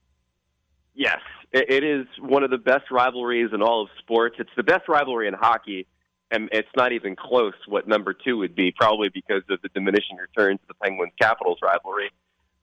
[0.94, 1.20] Yes,
[1.52, 4.37] it, is one of the best rivalries in all of sports.
[4.38, 5.87] It's the best rivalry in hockey,
[6.30, 10.16] and it's not even close what number two would be, probably because of the diminishing
[10.16, 12.10] returns of the Penguins Capitals rivalry.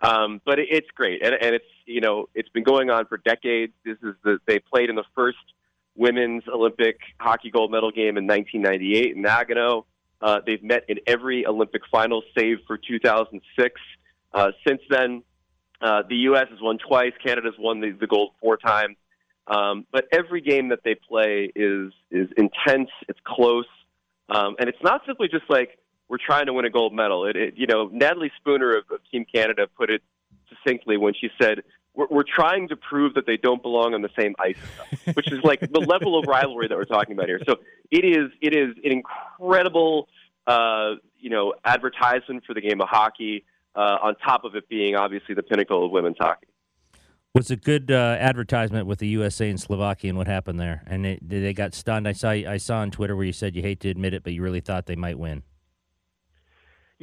[0.02, 3.74] Um, but it's great, and, and it's you know it's been going on for decades.
[3.86, 5.38] This is the they played in the first
[5.96, 9.86] women's Olympic hockey gold medal game in 1998 in Nagano.
[10.22, 13.82] Uh, they've met in every Olympic final, save for 2006.
[14.34, 15.24] Uh, since then,
[15.82, 16.46] uh, the U.S.
[16.50, 17.14] has won twice.
[17.24, 18.98] Canada's won the, the gold four times.
[19.48, 22.90] Um, but every game that they play is is intense.
[23.10, 23.66] It's close,
[24.30, 27.26] um, and it's not simply just like we're trying to win a gold medal.
[27.26, 30.04] It, it you know Natalie Spooner of, of Team Canada put it
[30.48, 34.10] succinctly when she said we're, we're trying to prove that they don't belong on the
[34.18, 34.58] same ice,
[35.14, 37.42] which is like the level of rivalry that we're talking about here.
[37.46, 37.58] So
[37.90, 40.08] it is it is an incredible
[40.48, 43.46] uh, you know advertisement for the game of hockey.
[43.74, 46.46] Uh, on top of it being obviously the pinnacle of women's hockey.
[47.34, 51.06] Was a good uh, advertisement with the USA and Slovakia and what happened there, and
[51.06, 52.06] it, they got stunned.
[52.06, 54.34] I saw I saw on Twitter where you said you hate to admit it, but
[54.34, 55.44] you really thought they might win.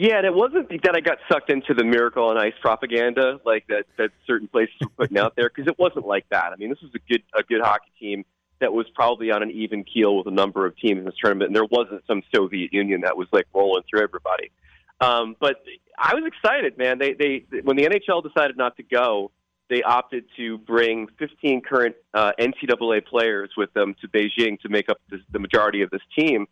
[0.01, 3.67] Yeah, and it wasn't that I got sucked into the miracle on ice propaganda like
[3.67, 6.53] that that certain places were putting out there because it wasn't like that.
[6.53, 8.25] I mean, this was a good a good hockey team
[8.61, 11.49] that was probably on an even keel with a number of teams in this tournament,
[11.49, 14.53] and there wasn't some Soviet Union that was like rolling through everybody.
[15.01, 15.65] Um, but
[15.99, 16.99] I was excited, man.
[16.99, 19.33] They they when the NHL decided not to go,
[19.69, 24.89] they opted to bring 15 current uh, NCAA players with them to Beijing to make
[24.91, 26.47] up this, the majority of this team.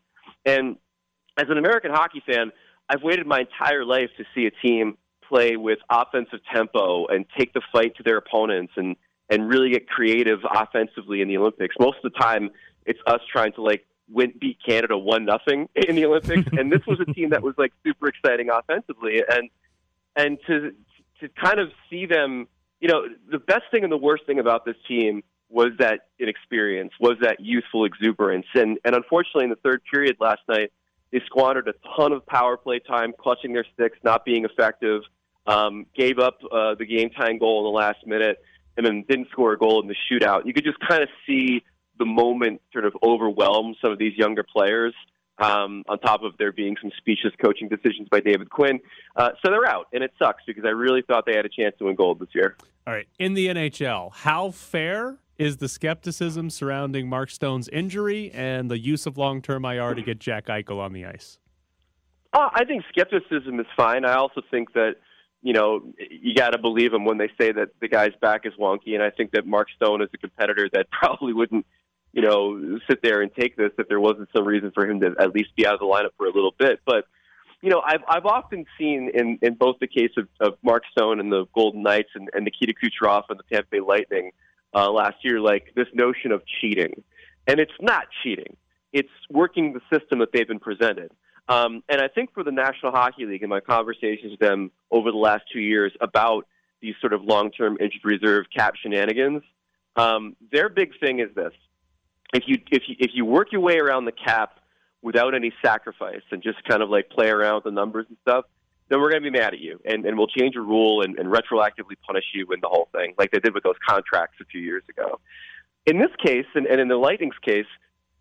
[0.45, 0.79] And
[1.37, 2.51] as an American hockey fan,
[2.89, 4.97] I've waited my entire life to see a team
[5.29, 8.97] play with offensive tempo and take the fight to their opponents and
[9.29, 11.75] and really get creative offensively in the Olympics.
[11.81, 12.51] Most of the time,
[12.85, 16.87] it's us trying to like win beat Canada one nothing in the Olympics, and this
[16.87, 19.51] was a team that was like super exciting offensively, and
[20.15, 20.73] and to
[21.21, 22.47] to kind of see them,
[22.81, 26.93] you know, the best thing and the worst thing about this team was that inexperience,
[27.01, 30.73] was that youthful exuberance, and and unfortunately in the third period last night,
[31.13, 35.03] they squandered a ton of power play time, clutching their sticks, not being effective,
[35.47, 38.39] um, gave up uh, the game tying goal in the last minute,
[38.77, 40.47] and then didn't score a goal in the shootout.
[40.47, 41.63] You could just kind of see
[41.99, 44.95] the moment sort of overwhelm some of these younger players.
[45.39, 48.81] Um, on top of there being some specious coaching decisions by David Quinn,
[49.17, 51.77] uh, so they're out, and it sucks because I really thought they had a chance
[51.79, 52.57] to win gold this year.
[52.87, 58.71] All right, in the NHL, how fair is the skepticism surrounding Mark Stone's injury and
[58.71, 61.39] the use of long-term IR to get Jack Eichel on the ice?
[62.33, 64.05] Uh, I think skepticism is fine.
[64.05, 64.97] I also think that
[65.43, 68.53] you know you got to believe them when they say that the guy's back is
[68.59, 71.67] wonky, and I think that Mark Stone is a competitor that probably wouldn't
[72.17, 75.15] you know, sit there and take this if there wasn't some reason for him to
[75.21, 76.81] at least be out of the lineup for a little bit.
[76.87, 77.05] But
[77.61, 81.21] you know, I've I've often seen in in both the case of, of Mark Stone
[81.21, 84.31] and the Golden Knights and, and Nikita Kucherov and the Tampa Bay Lightning
[84.77, 87.03] uh, last year, like this notion of cheating,
[87.47, 88.57] and it's not cheating.
[88.93, 91.11] It's working the system that they've been presented.
[91.49, 95.11] Um, and I think for the National Hockey League, in my conversations with them over
[95.11, 96.47] the last two years about
[96.81, 99.43] these sort of long-term injured reserve cap shenanigans,
[99.97, 101.53] um, their big thing is this:
[102.35, 104.61] if you if you if you work your way around the cap
[105.01, 108.45] without any sacrifice and just kind of like play around with the numbers and stuff,
[108.89, 111.19] then we're going to be mad at you and, and we'll change a rule and,
[111.19, 114.45] and retroactively punish you in the whole thing, like they did with those contracts a
[114.45, 115.21] few years ago.
[115.87, 117.67] In this case, and, and in the Lightning's case,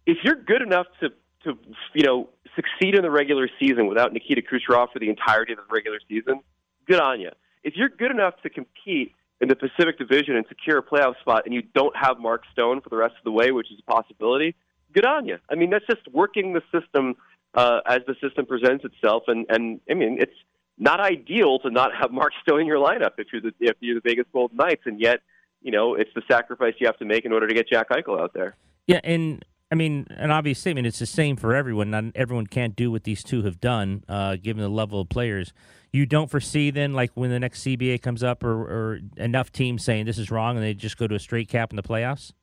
[0.05, 1.09] if you're good enough to
[1.43, 1.57] to
[1.93, 5.73] you know succeed in the regular season without Nikita Kucherov for the entirety of the
[5.73, 6.41] regular season,
[6.87, 7.31] good on you.
[7.63, 11.43] If you're good enough to compete in the Pacific Division and secure a playoff spot,
[11.45, 13.91] and you don't have Mark Stone for the rest of the way, which is a
[13.91, 14.55] possibility,
[14.93, 15.37] good on you.
[15.49, 17.15] I mean, that's just working the system
[17.53, 20.35] uh, as the system presents itself, and and I mean, it's
[20.77, 23.95] not ideal to not have Mark Stone in your lineup if you're the if you're
[23.95, 25.19] the Vegas Golden Knights, and yet
[25.61, 28.19] you know it's the sacrifice you have to make in order to get Jack Eichel
[28.19, 28.55] out there.
[28.87, 30.87] Yeah, and I mean, an obvious statement.
[30.87, 31.91] It's the same for everyone.
[31.91, 35.53] Not everyone can't do what these two have done, uh, given the level of players
[35.95, 39.83] you don't foresee then, like when the next CBA comes up, or, or enough teams
[39.83, 42.33] saying this is wrong, and they just go to a straight cap in the playoffs?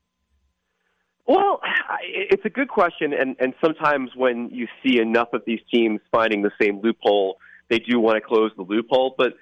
[1.26, 1.60] Well,
[2.02, 6.42] it's a good question, and and sometimes when you see enough of these teams finding
[6.42, 7.36] the same loophole,
[7.68, 9.14] they do want to close the loophole.
[9.16, 9.34] But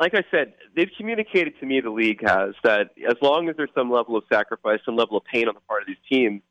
[0.00, 3.70] like I said, they've communicated to me, the league has, that as long as there's
[3.74, 6.42] some level of sacrifice, some level of pain on the part of these teams,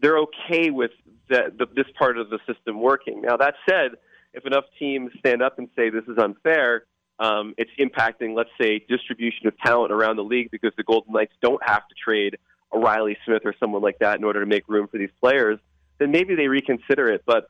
[0.00, 0.90] they're okay with
[1.28, 3.22] the, the, this part of the system working.
[3.22, 3.92] Now that said
[4.34, 6.84] if enough teams stand up and say this is unfair,
[7.18, 11.32] um, it's impacting, let's say, distribution of talent around the league because the Golden Knights
[11.40, 12.36] don't have to trade
[12.72, 15.60] a Reilly Smith or someone like that in order to make room for these players,
[15.98, 17.22] then maybe they reconsider it.
[17.24, 17.48] But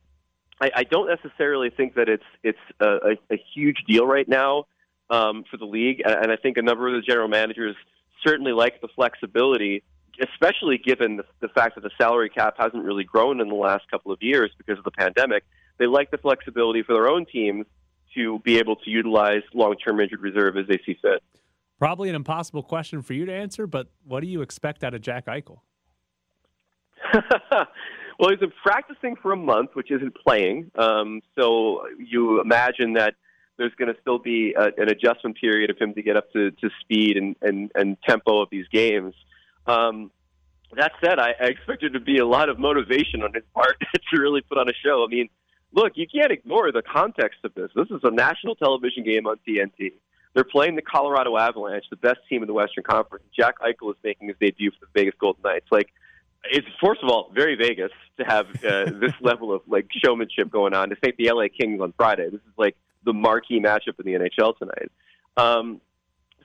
[0.60, 4.66] I, I don't necessarily think that it's it's a, a, a huge deal right now
[5.10, 7.76] um, for the league, and I think a number of the general managers
[8.24, 9.82] certainly like the flexibility,
[10.20, 13.90] especially given the, the fact that the salary cap hasn't really grown in the last
[13.90, 15.44] couple of years because of the pandemic
[15.78, 17.66] they like the flexibility for their own teams
[18.14, 21.22] to be able to utilize long-term injured reserve as they see fit.
[21.78, 25.00] Probably an impossible question for you to answer, but what do you expect out of
[25.00, 25.58] Jack Eichel?
[28.18, 30.70] well, he's been practicing for a month, which isn't playing.
[30.77, 33.14] Um, so you imagine that
[33.57, 36.50] there's going to still be a, an adjustment period of him to get up to,
[36.50, 39.14] to speed and, and, and tempo of these games.
[39.66, 40.11] Um,
[40.77, 43.77] that said, I, I expect there to be a lot of motivation on his part
[43.94, 45.05] to really put on a show.
[45.05, 45.29] I mean,
[45.72, 47.70] look, you can't ignore the context of this.
[47.74, 49.92] This is a national television game on TNT.
[50.35, 53.24] They're playing the Colorado Avalanche, the best team in the Western Conference.
[53.37, 55.66] Jack Eichel is making his debut for the Vegas Golden Knights.
[55.70, 55.92] Like,
[56.50, 60.74] it's first of all very Vegas to have uh, this level of like showmanship going
[60.74, 60.90] on.
[60.90, 64.18] To take the LA Kings on Friday, this is like the marquee matchup in the
[64.18, 64.90] NHL tonight.
[65.37, 65.80] Um,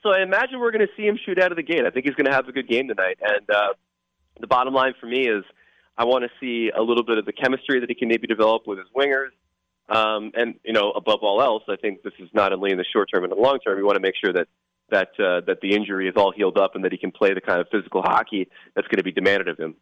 [0.02, 1.84] so I imagine we're going to see him shoot out of the gate.
[1.84, 3.18] I think he's going to have a good game tonight.
[3.20, 3.74] And uh,
[4.40, 5.44] the bottom line for me is
[5.96, 8.66] I want to see a little bit of the chemistry that he can maybe develop
[8.66, 9.30] with his wingers.
[9.88, 12.84] Um, and you know, above all else, I think this is not only in the
[12.92, 13.76] short term and the long term.
[13.76, 14.46] We want to make sure that
[14.90, 17.40] that uh, that the injury is all healed up and that he can play the
[17.40, 19.76] kind of physical hockey that's going to be demanded of him.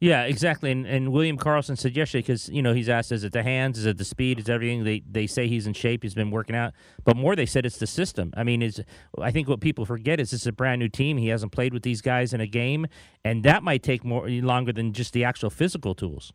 [0.00, 0.70] Yeah, exactly.
[0.70, 3.78] And, and William Karlsson said yesterday because you know he's asked, is it the hands,
[3.78, 4.82] is it the speed, is everything?
[4.82, 6.72] They they say he's in shape, he's been working out,
[7.04, 8.32] but more they said it's the system.
[8.34, 8.82] I mean, is
[9.20, 11.18] I think what people forget is this is a brand new team.
[11.18, 12.86] He hasn't played with these guys in a game,
[13.24, 16.32] and that might take more longer than just the actual physical tools.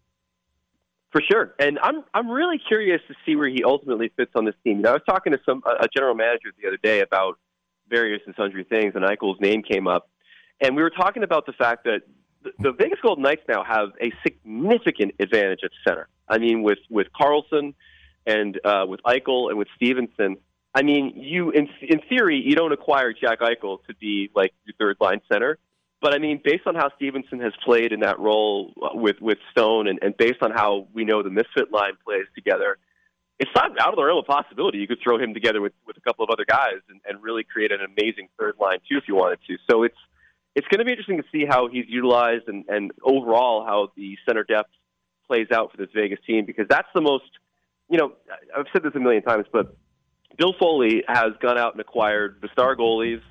[1.16, 4.54] For sure, and I'm I'm really curious to see where he ultimately fits on this
[4.66, 4.80] team.
[4.80, 7.40] You know, I was talking to some a general manager the other day about
[7.90, 10.10] various and sundry things, and Eichel's name came up,
[10.60, 12.02] and we were talking about the fact that
[12.60, 16.10] the Vegas Golden Knights now have a significant advantage at center.
[16.28, 17.76] I mean, with with Karlsson
[18.26, 20.36] and uh, with Eichel and with Stephenson,
[20.74, 24.74] I mean, you in in theory you don't acquire Jack Eichel to be like your
[24.78, 25.60] third line center,
[26.06, 29.88] but I mean, based on how Stephenson has played in that role with with Stone,
[29.88, 32.78] and, and based on how we know the misfit line plays together,
[33.40, 34.78] it's not out of the realm of possibility.
[34.78, 37.44] You could throw him together with with a couple of other guys and, and really
[37.44, 39.58] create an amazing third line too if you wanted to.
[39.68, 39.98] So it's
[40.54, 44.16] it's going to be interesting to see how he's utilized and, and overall how the
[44.28, 44.70] center depth
[45.26, 47.32] plays out for this Vegas team because that's the most,
[47.90, 48.12] you know,
[48.56, 49.76] I've said this a million times, but
[50.38, 53.22] Bill Foley has gone out and acquired the star goalies.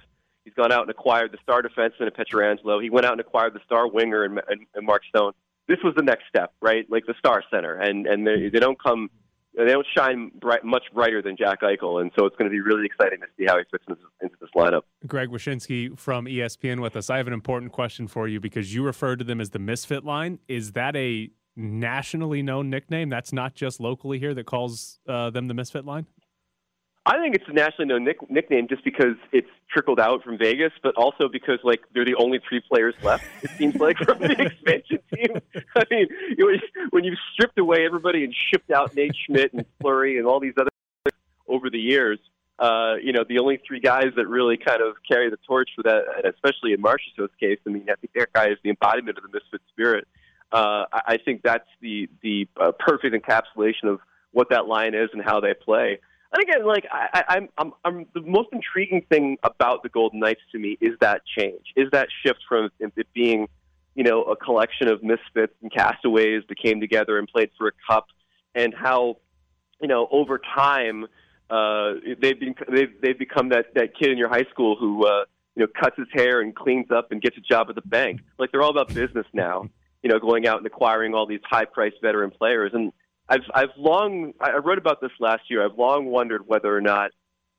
[0.44, 2.82] He's gone out and acquired the star defenseman in Pietrangelo.
[2.82, 5.32] He went out and acquired the star winger in, in, in Mark Stone.
[5.68, 6.84] This was the next step, right?
[6.90, 9.08] Like the star center, and and they, they don't come
[9.56, 12.60] they don't shine bright, much brighter than Jack Eichel, and so it's going to be
[12.60, 14.82] really exciting to see how he fits into, into this lineup.
[15.06, 17.08] Greg Wyshynski from ESPN with us.
[17.08, 20.04] I have an important question for you because you referred to them as the Misfit
[20.04, 20.40] Line.
[20.48, 23.08] Is that a nationally known nickname?
[23.08, 26.06] That's not just locally here that calls uh, them the Misfit Line.
[27.06, 30.72] I think it's a nationally known nick- nickname just because it's trickled out from Vegas,
[30.82, 33.24] but also because like they're the only three players left.
[33.42, 35.36] It seems like from the expansion team.
[35.76, 36.06] I mean,
[36.38, 36.58] you,
[36.90, 40.54] when you've stripped away everybody and shipped out Nate Schmidt and Fleury and all these
[40.58, 40.70] other
[41.46, 42.18] over the years,
[42.58, 45.82] uh, you know, the only three guys that really kind of carry the torch for
[45.82, 47.58] that, especially in Marchessault's case.
[47.66, 50.08] I mean, I think that guy is the embodiment of the misfit spirit.
[50.52, 54.00] Uh, I think that's the the uh, perfect encapsulation of
[54.32, 55.98] what that line is and how they play.
[56.34, 60.40] And again, like I, I'm, I'm, I'm the most intriguing thing about the Golden Knights
[60.50, 63.48] to me is that change, is that shift from it being,
[63.94, 67.72] you know, a collection of misfits and castaways that came together and played for a
[67.88, 68.06] cup,
[68.56, 69.18] and how,
[69.80, 71.06] you know, over time,
[71.50, 75.24] uh, they've been they've they've become that that kid in your high school who, uh,
[75.54, 78.20] you know, cuts his hair and cleans up and gets a job at the bank.
[78.40, 79.68] Like they're all about business now.
[80.02, 82.92] You know, going out and acquiring all these high-priced veteran players and
[83.28, 85.64] I've I've long I wrote about this last year.
[85.64, 87.10] I've long wondered whether or not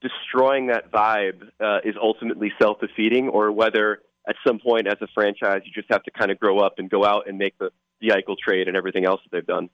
[0.01, 5.07] destroying that vibe uh, is ultimately self defeating, or whether at some point as a
[5.07, 7.71] franchise you just have to kind of grow up and go out and make the
[8.01, 9.69] the Eichel trade and everything else that they've done.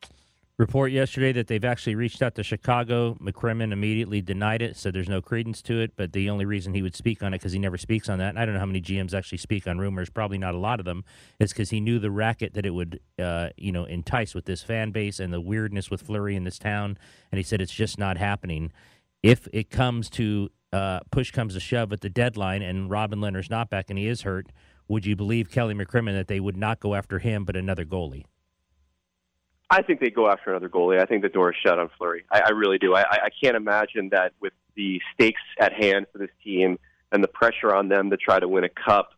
[0.62, 3.15] Report yesterday that they've actually reached out to Chicago.
[3.15, 5.93] McCrimmon immediately denied it, said there's no credence to it.
[5.95, 8.30] But the only reason he would speak on it because he never speaks on that.
[8.30, 10.12] And I don't know how many GMs actually speak on rumors.
[10.12, 11.04] Probably not a lot of them.
[11.39, 14.62] is because he knew the racket that it would, uh, you know, entice with this
[14.62, 16.95] fan base and the weirdness with Fleury in this town.
[17.32, 18.71] And he said it's just not happening.
[19.24, 23.50] If it comes to uh, push comes to shove at the deadline, and Robin Lehner's
[23.50, 24.52] not back and he is hurt,
[24.88, 28.26] would you believe Kelly McCrimmon that they would not go after him but another goalie?
[29.71, 31.01] I think they go after another goalie.
[31.01, 32.25] I think the door is shut on Fleury.
[32.29, 32.93] I, I really do.
[32.93, 36.77] I, I can't imagine that with the stakes at hand for this team
[37.13, 39.12] and the pressure on them to try to win a cup,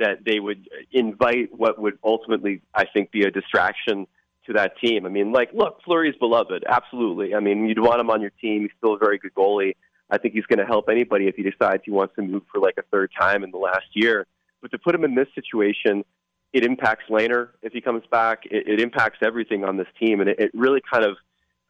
[0.00, 4.08] that they would invite what would ultimately, I think, be a distraction
[4.46, 5.06] to that team.
[5.06, 7.34] I mean, like, look, Fleury's beloved, absolutely.
[7.34, 8.62] I mean, you'd want him on your team.
[8.62, 9.76] He's still a very good goalie.
[10.10, 12.60] I think he's going to help anybody if he decides he wants to move for
[12.60, 14.26] like a third time in the last year.
[14.60, 16.04] But to put him in this situation,
[16.52, 18.44] it impacts Lehner if he comes back.
[18.46, 21.16] It, it impacts everything on this team, and it, it really kind of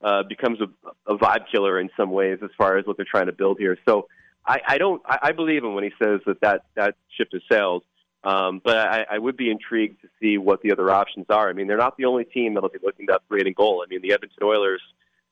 [0.03, 3.27] uh, becomes a, a vibe killer in some ways as far as what they're trying
[3.27, 3.77] to build here.
[3.87, 4.09] So
[4.47, 5.03] I, I don't.
[5.07, 7.85] I, I believe him when he says that that, that ship has sailed.
[8.23, 11.49] Um, but I, I would be intrigued to see what the other options are.
[11.49, 13.83] I mean, they're not the only team that'll be looking to upgrade in goal.
[13.83, 14.83] I mean, the Edmonton Oilers,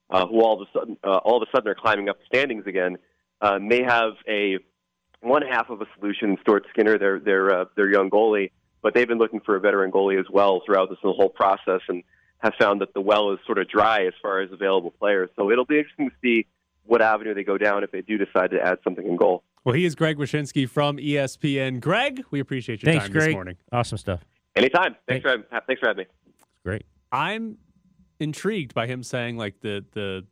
[0.09, 2.25] uh, who all of a sudden uh, all of a sudden are climbing up the
[2.27, 2.97] standings again,
[3.43, 4.59] uh, may have a
[5.21, 8.95] one half of a solution in Stuart Skinner, their their uh, their young goalie, but
[8.95, 12.03] they've been looking for a veteran goalie as well throughout this whole process and
[12.39, 15.29] have found that the well is sort of dry as far as available players.
[15.37, 16.47] So it'll be interesting to see
[16.85, 19.43] what avenue they go down if they do decide to add something in goal.
[19.65, 21.81] Well, he is Greg Wyshynski from ESPN.
[21.81, 23.27] Greg, we appreciate your Thanks, time Greg.
[23.27, 23.57] this morning.
[23.73, 24.25] Awesome stuff.
[24.57, 24.97] Anytime.
[25.07, 26.33] Thanks for having, thanks for having me.
[26.65, 26.87] Great.
[27.13, 27.59] I'm
[28.21, 30.25] intrigued by him saying like the the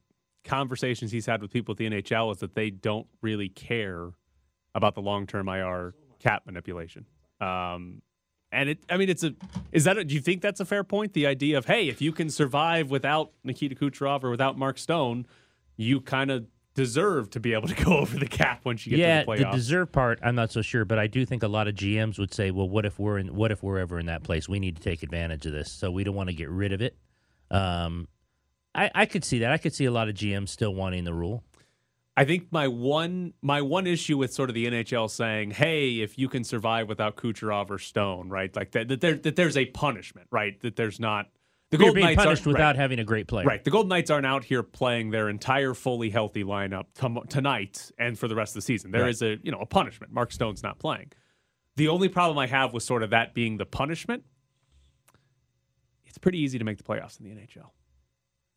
[0.44, 4.10] conversations he's had with people at the NHL is that they don't really care
[4.74, 7.04] about the long term IR cap manipulation.
[7.40, 8.00] Um,
[8.56, 9.34] and it, I mean, it's a.
[9.70, 9.98] Is that?
[9.98, 11.12] A, do you think that's a fair point?
[11.12, 15.26] The idea of hey, if you can survive without Nikita Kucherov or without Mark Stone,
[15.76, 18.98] you kind of deserve to be able to go over the cap once you get
[18.98, 19.40] yeah, to the playoffs.
[19.40, 21.74] Yeah, the deserve part, I'm not so sure, but I do think a lot of
[21.74, 23.34] GMs would say, "Well, what if we're in?
[23.34, 24.48] What if we're ever in that place?
[24.48, 26.80] We need to take advantage of this, so we don't want to get rid of
[26.80, 26.96] it."
[27.50, 28.08] Um,
[28.74, 29.52] I, I could see that.
[29.52, 31.44] I could see a lot of GMs still wanting the rule.
[32.18, 36.18] I think my one my one issue with sort of the NHL saying, "Hey, if
[36.18, 38.54] you can survive without Kucherov or Stone, right?
[38.56, 40.58] Like that that, there, that there's a punishment, right?
[40.62, 41.26] That there's not
[41.70, 42.76] the You're Golden being Knights punished aren't- without right.
[42.76, 43.44] having a great player.
[43.44, 43.62] Right.
[43.62, 48.18] The Golden Knights aren't out here playing their entire fully healthy lineup tom- tonight and
[48.18, 48.92] for the rest of the season.
[48.92, 49.10] There Right.
[49.10, 50.10] is a you know a punishment.
[50.12, 51.12] Mark Stone's not playing.
[51.76, 54.24] The only problem I have with sort of that being the punishment,
[56.06, 57.72] it's pretty easy to make the playoffs in the NHL.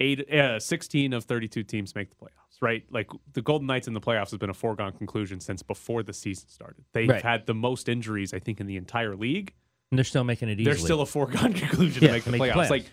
[0.02, 2.84] Eight, uh, 16 of 32 teams make the playoffs, right?
[2.90, 6.14] Like the Golden Knights in the playoffs has been a foregone conclusion since before the
[6.14, 6.86] season started.
[6.94, 7.22] They've Right.
[7.22, 9.54] had the most injuries, I think, in the entire league.
[9.92, 10.66] And they're still making it easily.
[10.66, 12.54] They're still a foregone conclusion Yeah, to make the make the playoffs.
[12.68, 12.70] playoffs.
[12.70, 12.86] Like,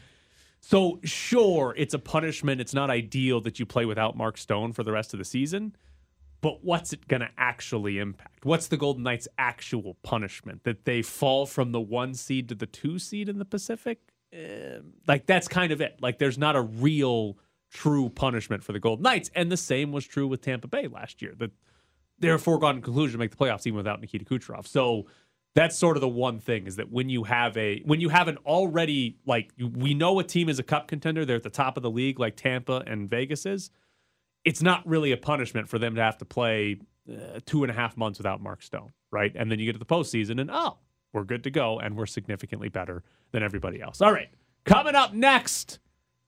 [0.61, 2.61] so sure, it's a punishment.
[2.61, 5.77] It's not ideal that you play without Mark Stone for the rest of the season.
[6.41, 8.45] But what's it going to actually impact?
[8.45, 10.65] What's the Golden Knights' actual punishment?
[10.65, 14.01] That they fall from the one seed to the two seed in the Pacific?
[14.37, 15.97] Um, like that's kind of it.
[16.01, 17.39] Like there's not a real
[17.71, 21.23] true punishment for the Golden Knights, and the same was true with Tampa Bay last
[21.23, 21.35] year.
[21.37, 21.53] That
[22.19, 24.67] they're a foregone conclusion to make the playoffs even without Nikita Kucherov.
[24.67, 25.07] So
[25.55, 28.29] that's sort of the one thing is that when you have a when you have
[28.29, 31.77] an already like we know a team is a cup contender, they're at the top
[31.79, 33.71] of the league like Tampa and Vegas is.
[34.45, 36.79] It's not really a punishment for them to have to play
[37.11, 39.33] uh, two and a half months without Mark Stone, right?
[39.35, 40.79] And then you get to the postseason and oh,
[41.13, 43.03] we're good to go and we're significantly better
[43.33, 44.01] than everybody else.
[44.01, 44.29] All right,
[44.65, 45.79] coming up next,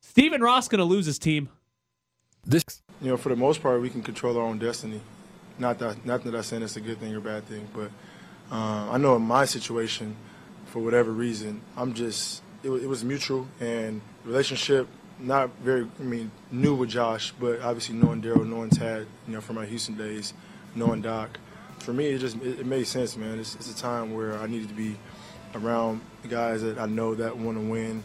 [0.01, 1.49] Stephen Ross going to lose his team.
[2.45, 2.65] This,
[3.03, 5.01] you know, for the most part, we can control our own destiny.
[5.59, 7.91] Not that, not that I'm saying it's a good thing or bad thing, but
[8.55, 10.17] um, I know in my situation,
[10.67, 14.89] for whatever reason, I'm just it, it was mutual and relationship
[15.21, 15.87] not very.
[15.99, 19.67] I mean, new with Josh, but obviously knowing Daryl, knowing Tad, you know, from my
[19.67, 20.33] Houston days,
[20.75, 21.39] knowing Doc.
[21.81, 23.39] For me, it just it, it made sense, man.
[23.39, 24.97] It's, it's a time where I needed to be
[25.55, 28.03] around guys that I know that want to win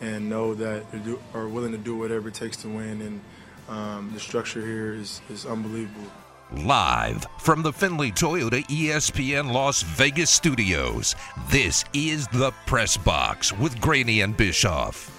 [0.00, 3.00] and know that do, are willing to do whatever it takes to win.
[3.02, 3.20] And
[3.68, 6.10] um, the structure here is, is unbelievable.
[6.52, 11.14] Live from the Findlay Toyota ESPN Las Vegas studios,
[11.48, 15.16] this is the Press Box with Graney and Bischoff.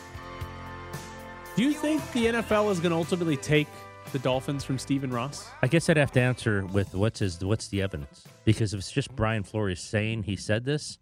[1.56, 3.68] Do you think the NFL is going to ultimately take
[4.12, 5.48] the Dolphins from Stephen Ross?
[5.62, 8.26] I guess I'd have to answer with what's his what's the evidence?
[8.46, 10.98] Because if it's just Brian Flores saying he said this,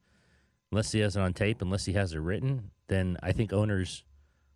[0.72, 4.04] unless he has it on tape, unless he has it written, then I think owners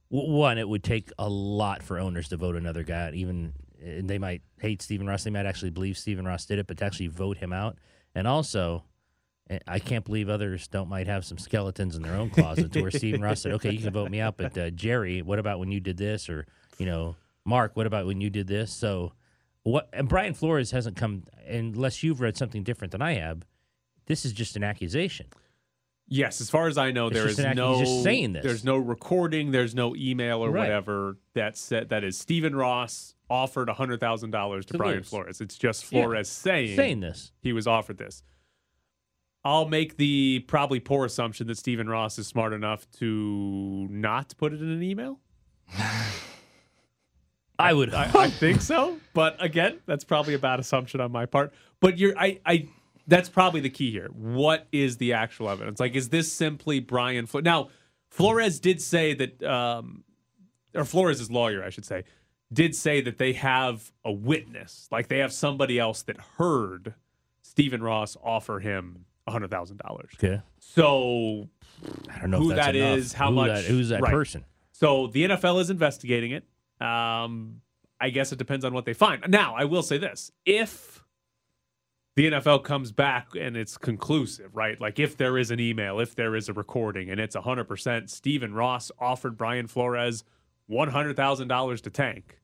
[0.10, 3.14] one it would take a lot for owners to vote another guy out.
[3.16, 6.68] Even and they might hate Stephen Ross, they might actually believe Stephen Ross did it,
[6.68, 7.78] but to actually vote him out,
[8.14, 8.84] and also.
[9.50, 12.92] eh, I can't believe others don't might have some skeletons in their own closets where
[12.92, 15.72] Stephen Ross said, "Okay, you can vote me out, but uh, Jerry, what about when
[15.72, 16.46] you did this?" Or
[16.78, 17.16] you know,
[17.46, 18.72] Mark, what about when you did this?
[18.72, 19.14] So,
[19.64, 19.90] what?
[19.94, 23.46] And Brian Flores hasn't come unless you've read something different than I have.
[24.06, 25.28] This is just an accusation.
[26.08, 27.80] Yes, as far as I know, It's there just is an no.
[27.80, 28.44] he's just saying this.
[28.44, 29.52] There's no recording.
[29.52, 30.62] There's no email or Right.
[30.64, 35.10] whatever that said that is Stephen Ross offered hundred thousand dollars to To Brian lose.
[35.10, 35.40] Flores.
[35.42, 36.02] It's just Yeah.
[36.02, 37.32] Flores saying Saying this.
[37.40, 38.22] he was offered this.
[39.46, 44.54] I'll make the probably poor assumption that Stephen Ross is smart enough to not put
[44.54, 45.20] it in an email.
[47.60, 47.94] I would.
[47.94, 51.54] I, I think so, but again, that's probably a bad assumption on my part.
[51.80, 52.68] But you're, I, I,
[53.08, 54.10] that's probably the key here.
[54.14, 55.80] What is the actual evidence?
[55.80, 57.26] Like, is this simply Brian?
[57.26, 57.70] Flo- now,
[58.10, 60.04] Flores did say that, um,
[60.74, 62.04] or Flores' lawyer, I should say,
[62.52, 66.94] did say that they have a witness, like they have somebody else that heard
[67.42, 70.12] Stephen Ross offer him hundred thousand dollars.
[70.16, 70.42] Okay.
[70.60, 71.48] So
[72.10, 72.98] I don't know who that enough.
[72.98, 74.12] is, how Who much, that- who's that right.
[74.12, 74.44] person?
[74.72, 76.44] So the NFL is investigating it.
[76.84, 77.62] Um,
[78.00, 79.24] I guess it depends on what they find.
[79.30, 81.04] Now, I will say this: if
[82.16, 84.80] the NFL comes back and it's conclusive, right?
[84.80, 88.10] Like if there is an email, if there is a recording, and it's hundred percent,
[88.10, 90.24] Stephen Ross offered Brian Flores
[90.68, 92.40] one hundred thousand dollars to tank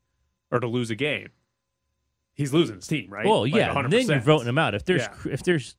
[0.51, 1.29] or to lose a game.
[2.33, 3.25] He's losing his team, right?
[3.25, 3.77] Well, Like yeah.
[3.77, 4.73] and then you're voting him out.
[4.73, 5.33] If there's Yeah.
[5.33, 5.75] if there's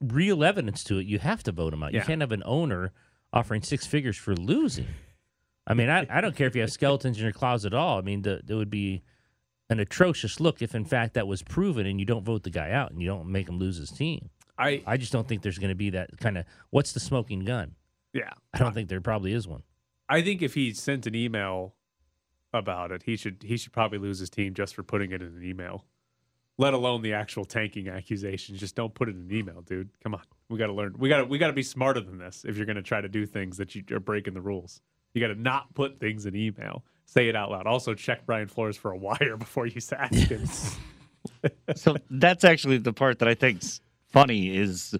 [0.00, 1.92] real evidence to it, you have to vote him out.
[1.94, 2.00] Yeah.
[2.00, 2.92] You can't have an owner
[3.32, 4.88] offering six figures for losing.
[5.70, 7.96] I mean, I, I don't care if you have skeletons in your closet at all.
[7.96, 9.02] I mean, the, there would be
[9.68, 12.72] an atrocious look if in fact that was proven and you don't vote the guy
[12.72, 14.30] out and you don't make him lose his team.
[14.58, 17.44] I I just don't think there's going to be that kind of what's the smoking
[17.44, 17.76] gun.
[18.12, 18.32] yeah.
[18.52, 19.62] I don't think there probably is one.
[20.08, 21.76] I think if he sent an email
[22.52, 25.28] about it, he should he should probably lose his team just for putting it in
[25.28, 25.84] an email.
[26.58, 28.58] Let alone the actual tanking accusations.
[28.58, 29.90] Just don't put it in an email, dude.
[30.02, 30.22] Come on.
[30.48, 30.96] We got to learn.
[30.98, 33.00] We got to we got to be smarter than this if you're going to try
[33.00, 34.82] to do things that you are breaking the rules.
[35.14, 36.84] You got to not put things in email.
[37.04, 37.66] Say it out loud.
[37.66, 40.46] Also check Brian Flores for a wire before you ask him.
[41.74, 44.94] so that's actually the part that I think's funny is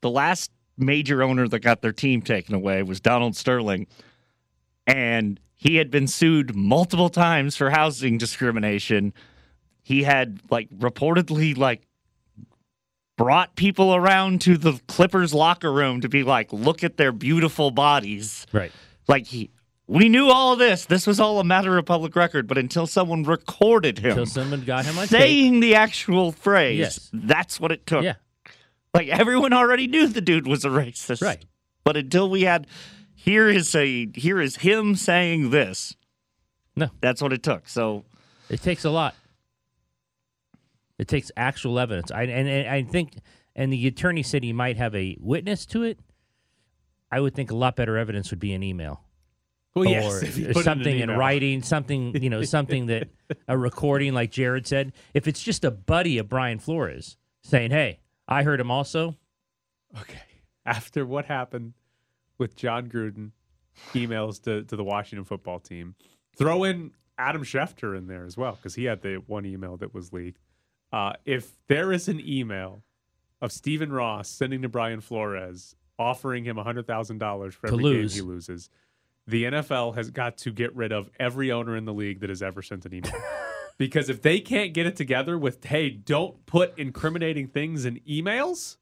[0.00, 3.86] the last major owner that got their team taken away was Donald Sterling,
[4.86, 9.12] and he had been sued multiple times for housing discrimination.
[9.82, 11.86] He had like reportedly like
[13.16, 17.70] brought people around to the Clippers locker room to be like, look at their beautiful
[17.70, 18.46] bodies.
[18.52, 18.72] Right.
[19.10, 19.50] Like he
[19.86, 20.84] we knew all of this.
[20.86, 24.64] This was all a matter of public record, but until someone recorded him Until someone
[24.64, 25.20] got him on tape.
[25.20, 27.10] saying the actual phrase, Yes.
[27.12, 28.04] that's what it took.
[28.04, 28.14] Yeah.
[28.94, 31.20] Like everyone already knew the dude was a racist.
[31.22, 31.44] Right.
[31.82, 32.68] But until we had
[33.14, 35.96] here is a here is him saying this.
[36.76, 36.88] No.
[37.00, 37.68] That's what it took.
[37.68, 38.04] So
[38.48, 39.14] It takes a lot.
[40.98, 42.10] It takes actual evidence.
[42.10, 43.14] I and, and I think,
[43.56, 45.98] and the attorney said he might have a witness to it.
[47.10, 49.02] I would think a lot better evidence would be an email.
[49.74, 53.08] Well, or yes, if you put in something in, writing, something you know, something that
[53.48, 54.92] a recording, like Jared said.
[55.14, 59.16] If it's just a buddy of Brian Flores saying, "Hey, I heard him also,"
[59.98, 60.20] Okay.
[60.64, 61.74] After what happened
[62.38, 63.30] with Jon Gruden,
[63.92, 65.94] emails to, to the Washington football team,
[66.36, 69.94] throw in Adam Schefter in there as well, because he had the one email that
[69.94, 70.40] was leaked.
[70.92, 72.82] Uh, if there is an email
[73.40, 78.14] of Stephen Ross sending to Brian Flores offering him $100,000 for To every lose.
[78.14, 78.70] game he loses,
[79.26, 82.42] the NFL has got to get rid of every owner in the league that has
[82.42, 83.12] ever sent an email.
[83.78, 88.78] because if they can't get it together with, hey, don't put incriminating things in emails,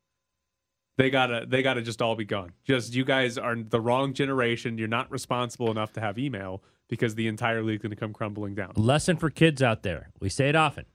[0.97, 2.53] they gotta they gotta just all be gone.
[2.65, 4.79] Just you guys are the wrong generation.
[4.79, 8.73] You're not responsible enough to have email because the entire league's gonna come crumbling down.
[8.77, 10.11] lesson for kids out there.
[10.19, 10.87] We say it often: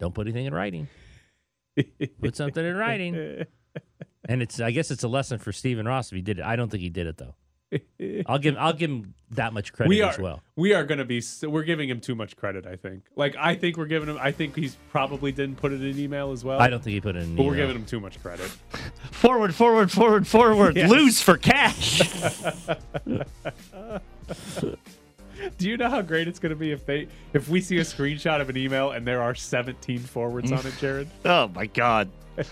[0.00, 0.88] don't put anything in writing.
[2.20, 3.14] Put something in writing.
[4.28, 6.44] And it's I guess it's a lesson for Stephen Ross if he did it.
[6.44, 7.34] I don't think he did it though.
[8.26, 10.40] I'll give I'll give him that much credit we are as well.
[10.54, 12.66] we are gonna be we're giving him too much credit.
[12.66, 13.04] I think.
[13.16, 14.18] Like I think we're giving him.
[14.20, 16.60] I think he's probably didn't put it in email as well.
[16.60, 17.34] I don't think he put it in.
[17.36, 18.46] But we're giving him too much credit.
[19.10, 20.76] forward, forward, forward, forward.
[20.84, 20.90] Yes.
[20.90, 22.00] Lose for cash.
[25.58, 28.40] Do you know how great it's gonna be if they if we see a screenshot
[28.40, 31.08] of an email and there are 17 forwards on it, Jared?
[31.24, 32.08] oh my god.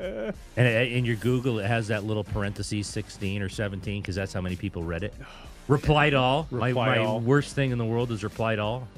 [0.00, 4.40] And in your Google, it has that little parentheses 16 or 17 because that's how
[4.40, 5.12] many people read it.
[5.68, 6.48] Replied all.
[6.50, 7.20] my Reply my all.
[7.20, 8.88] worst thing in the world is replied all.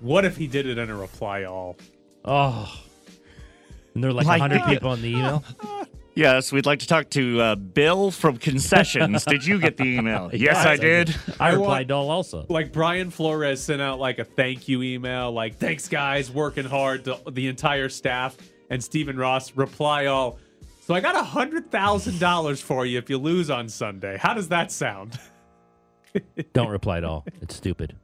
[0.00, 1.76] What if he did it in a reply all?
[2.24, 2.72] Oh.
[3.94, 5.42] And there are like My 100 people on the email.
[6.14, 9.24] Yes, we'd like to talk to uh, Bill from Concessions.
[9.24, 10.30] did you get the email?
[10.32, 11.14] yes, I did.
[11.40, 12.46] I, I replied all also.
[12.48, 17.04] Like Brian Flores sent out like a thank you email, like thanks guys, working hard
[17.06, 18.36] to the entire staff,
[18.70, 20.38] and Stephen Ross reply all.
[20.82, 24.16] So I got a hundred thousand dollars for you if you lose on Sunday.
[24.16, 25.18] How does that sound?
[26.52, 27.24] Don't reply at all.
[27.40, 27.96] It's stupid.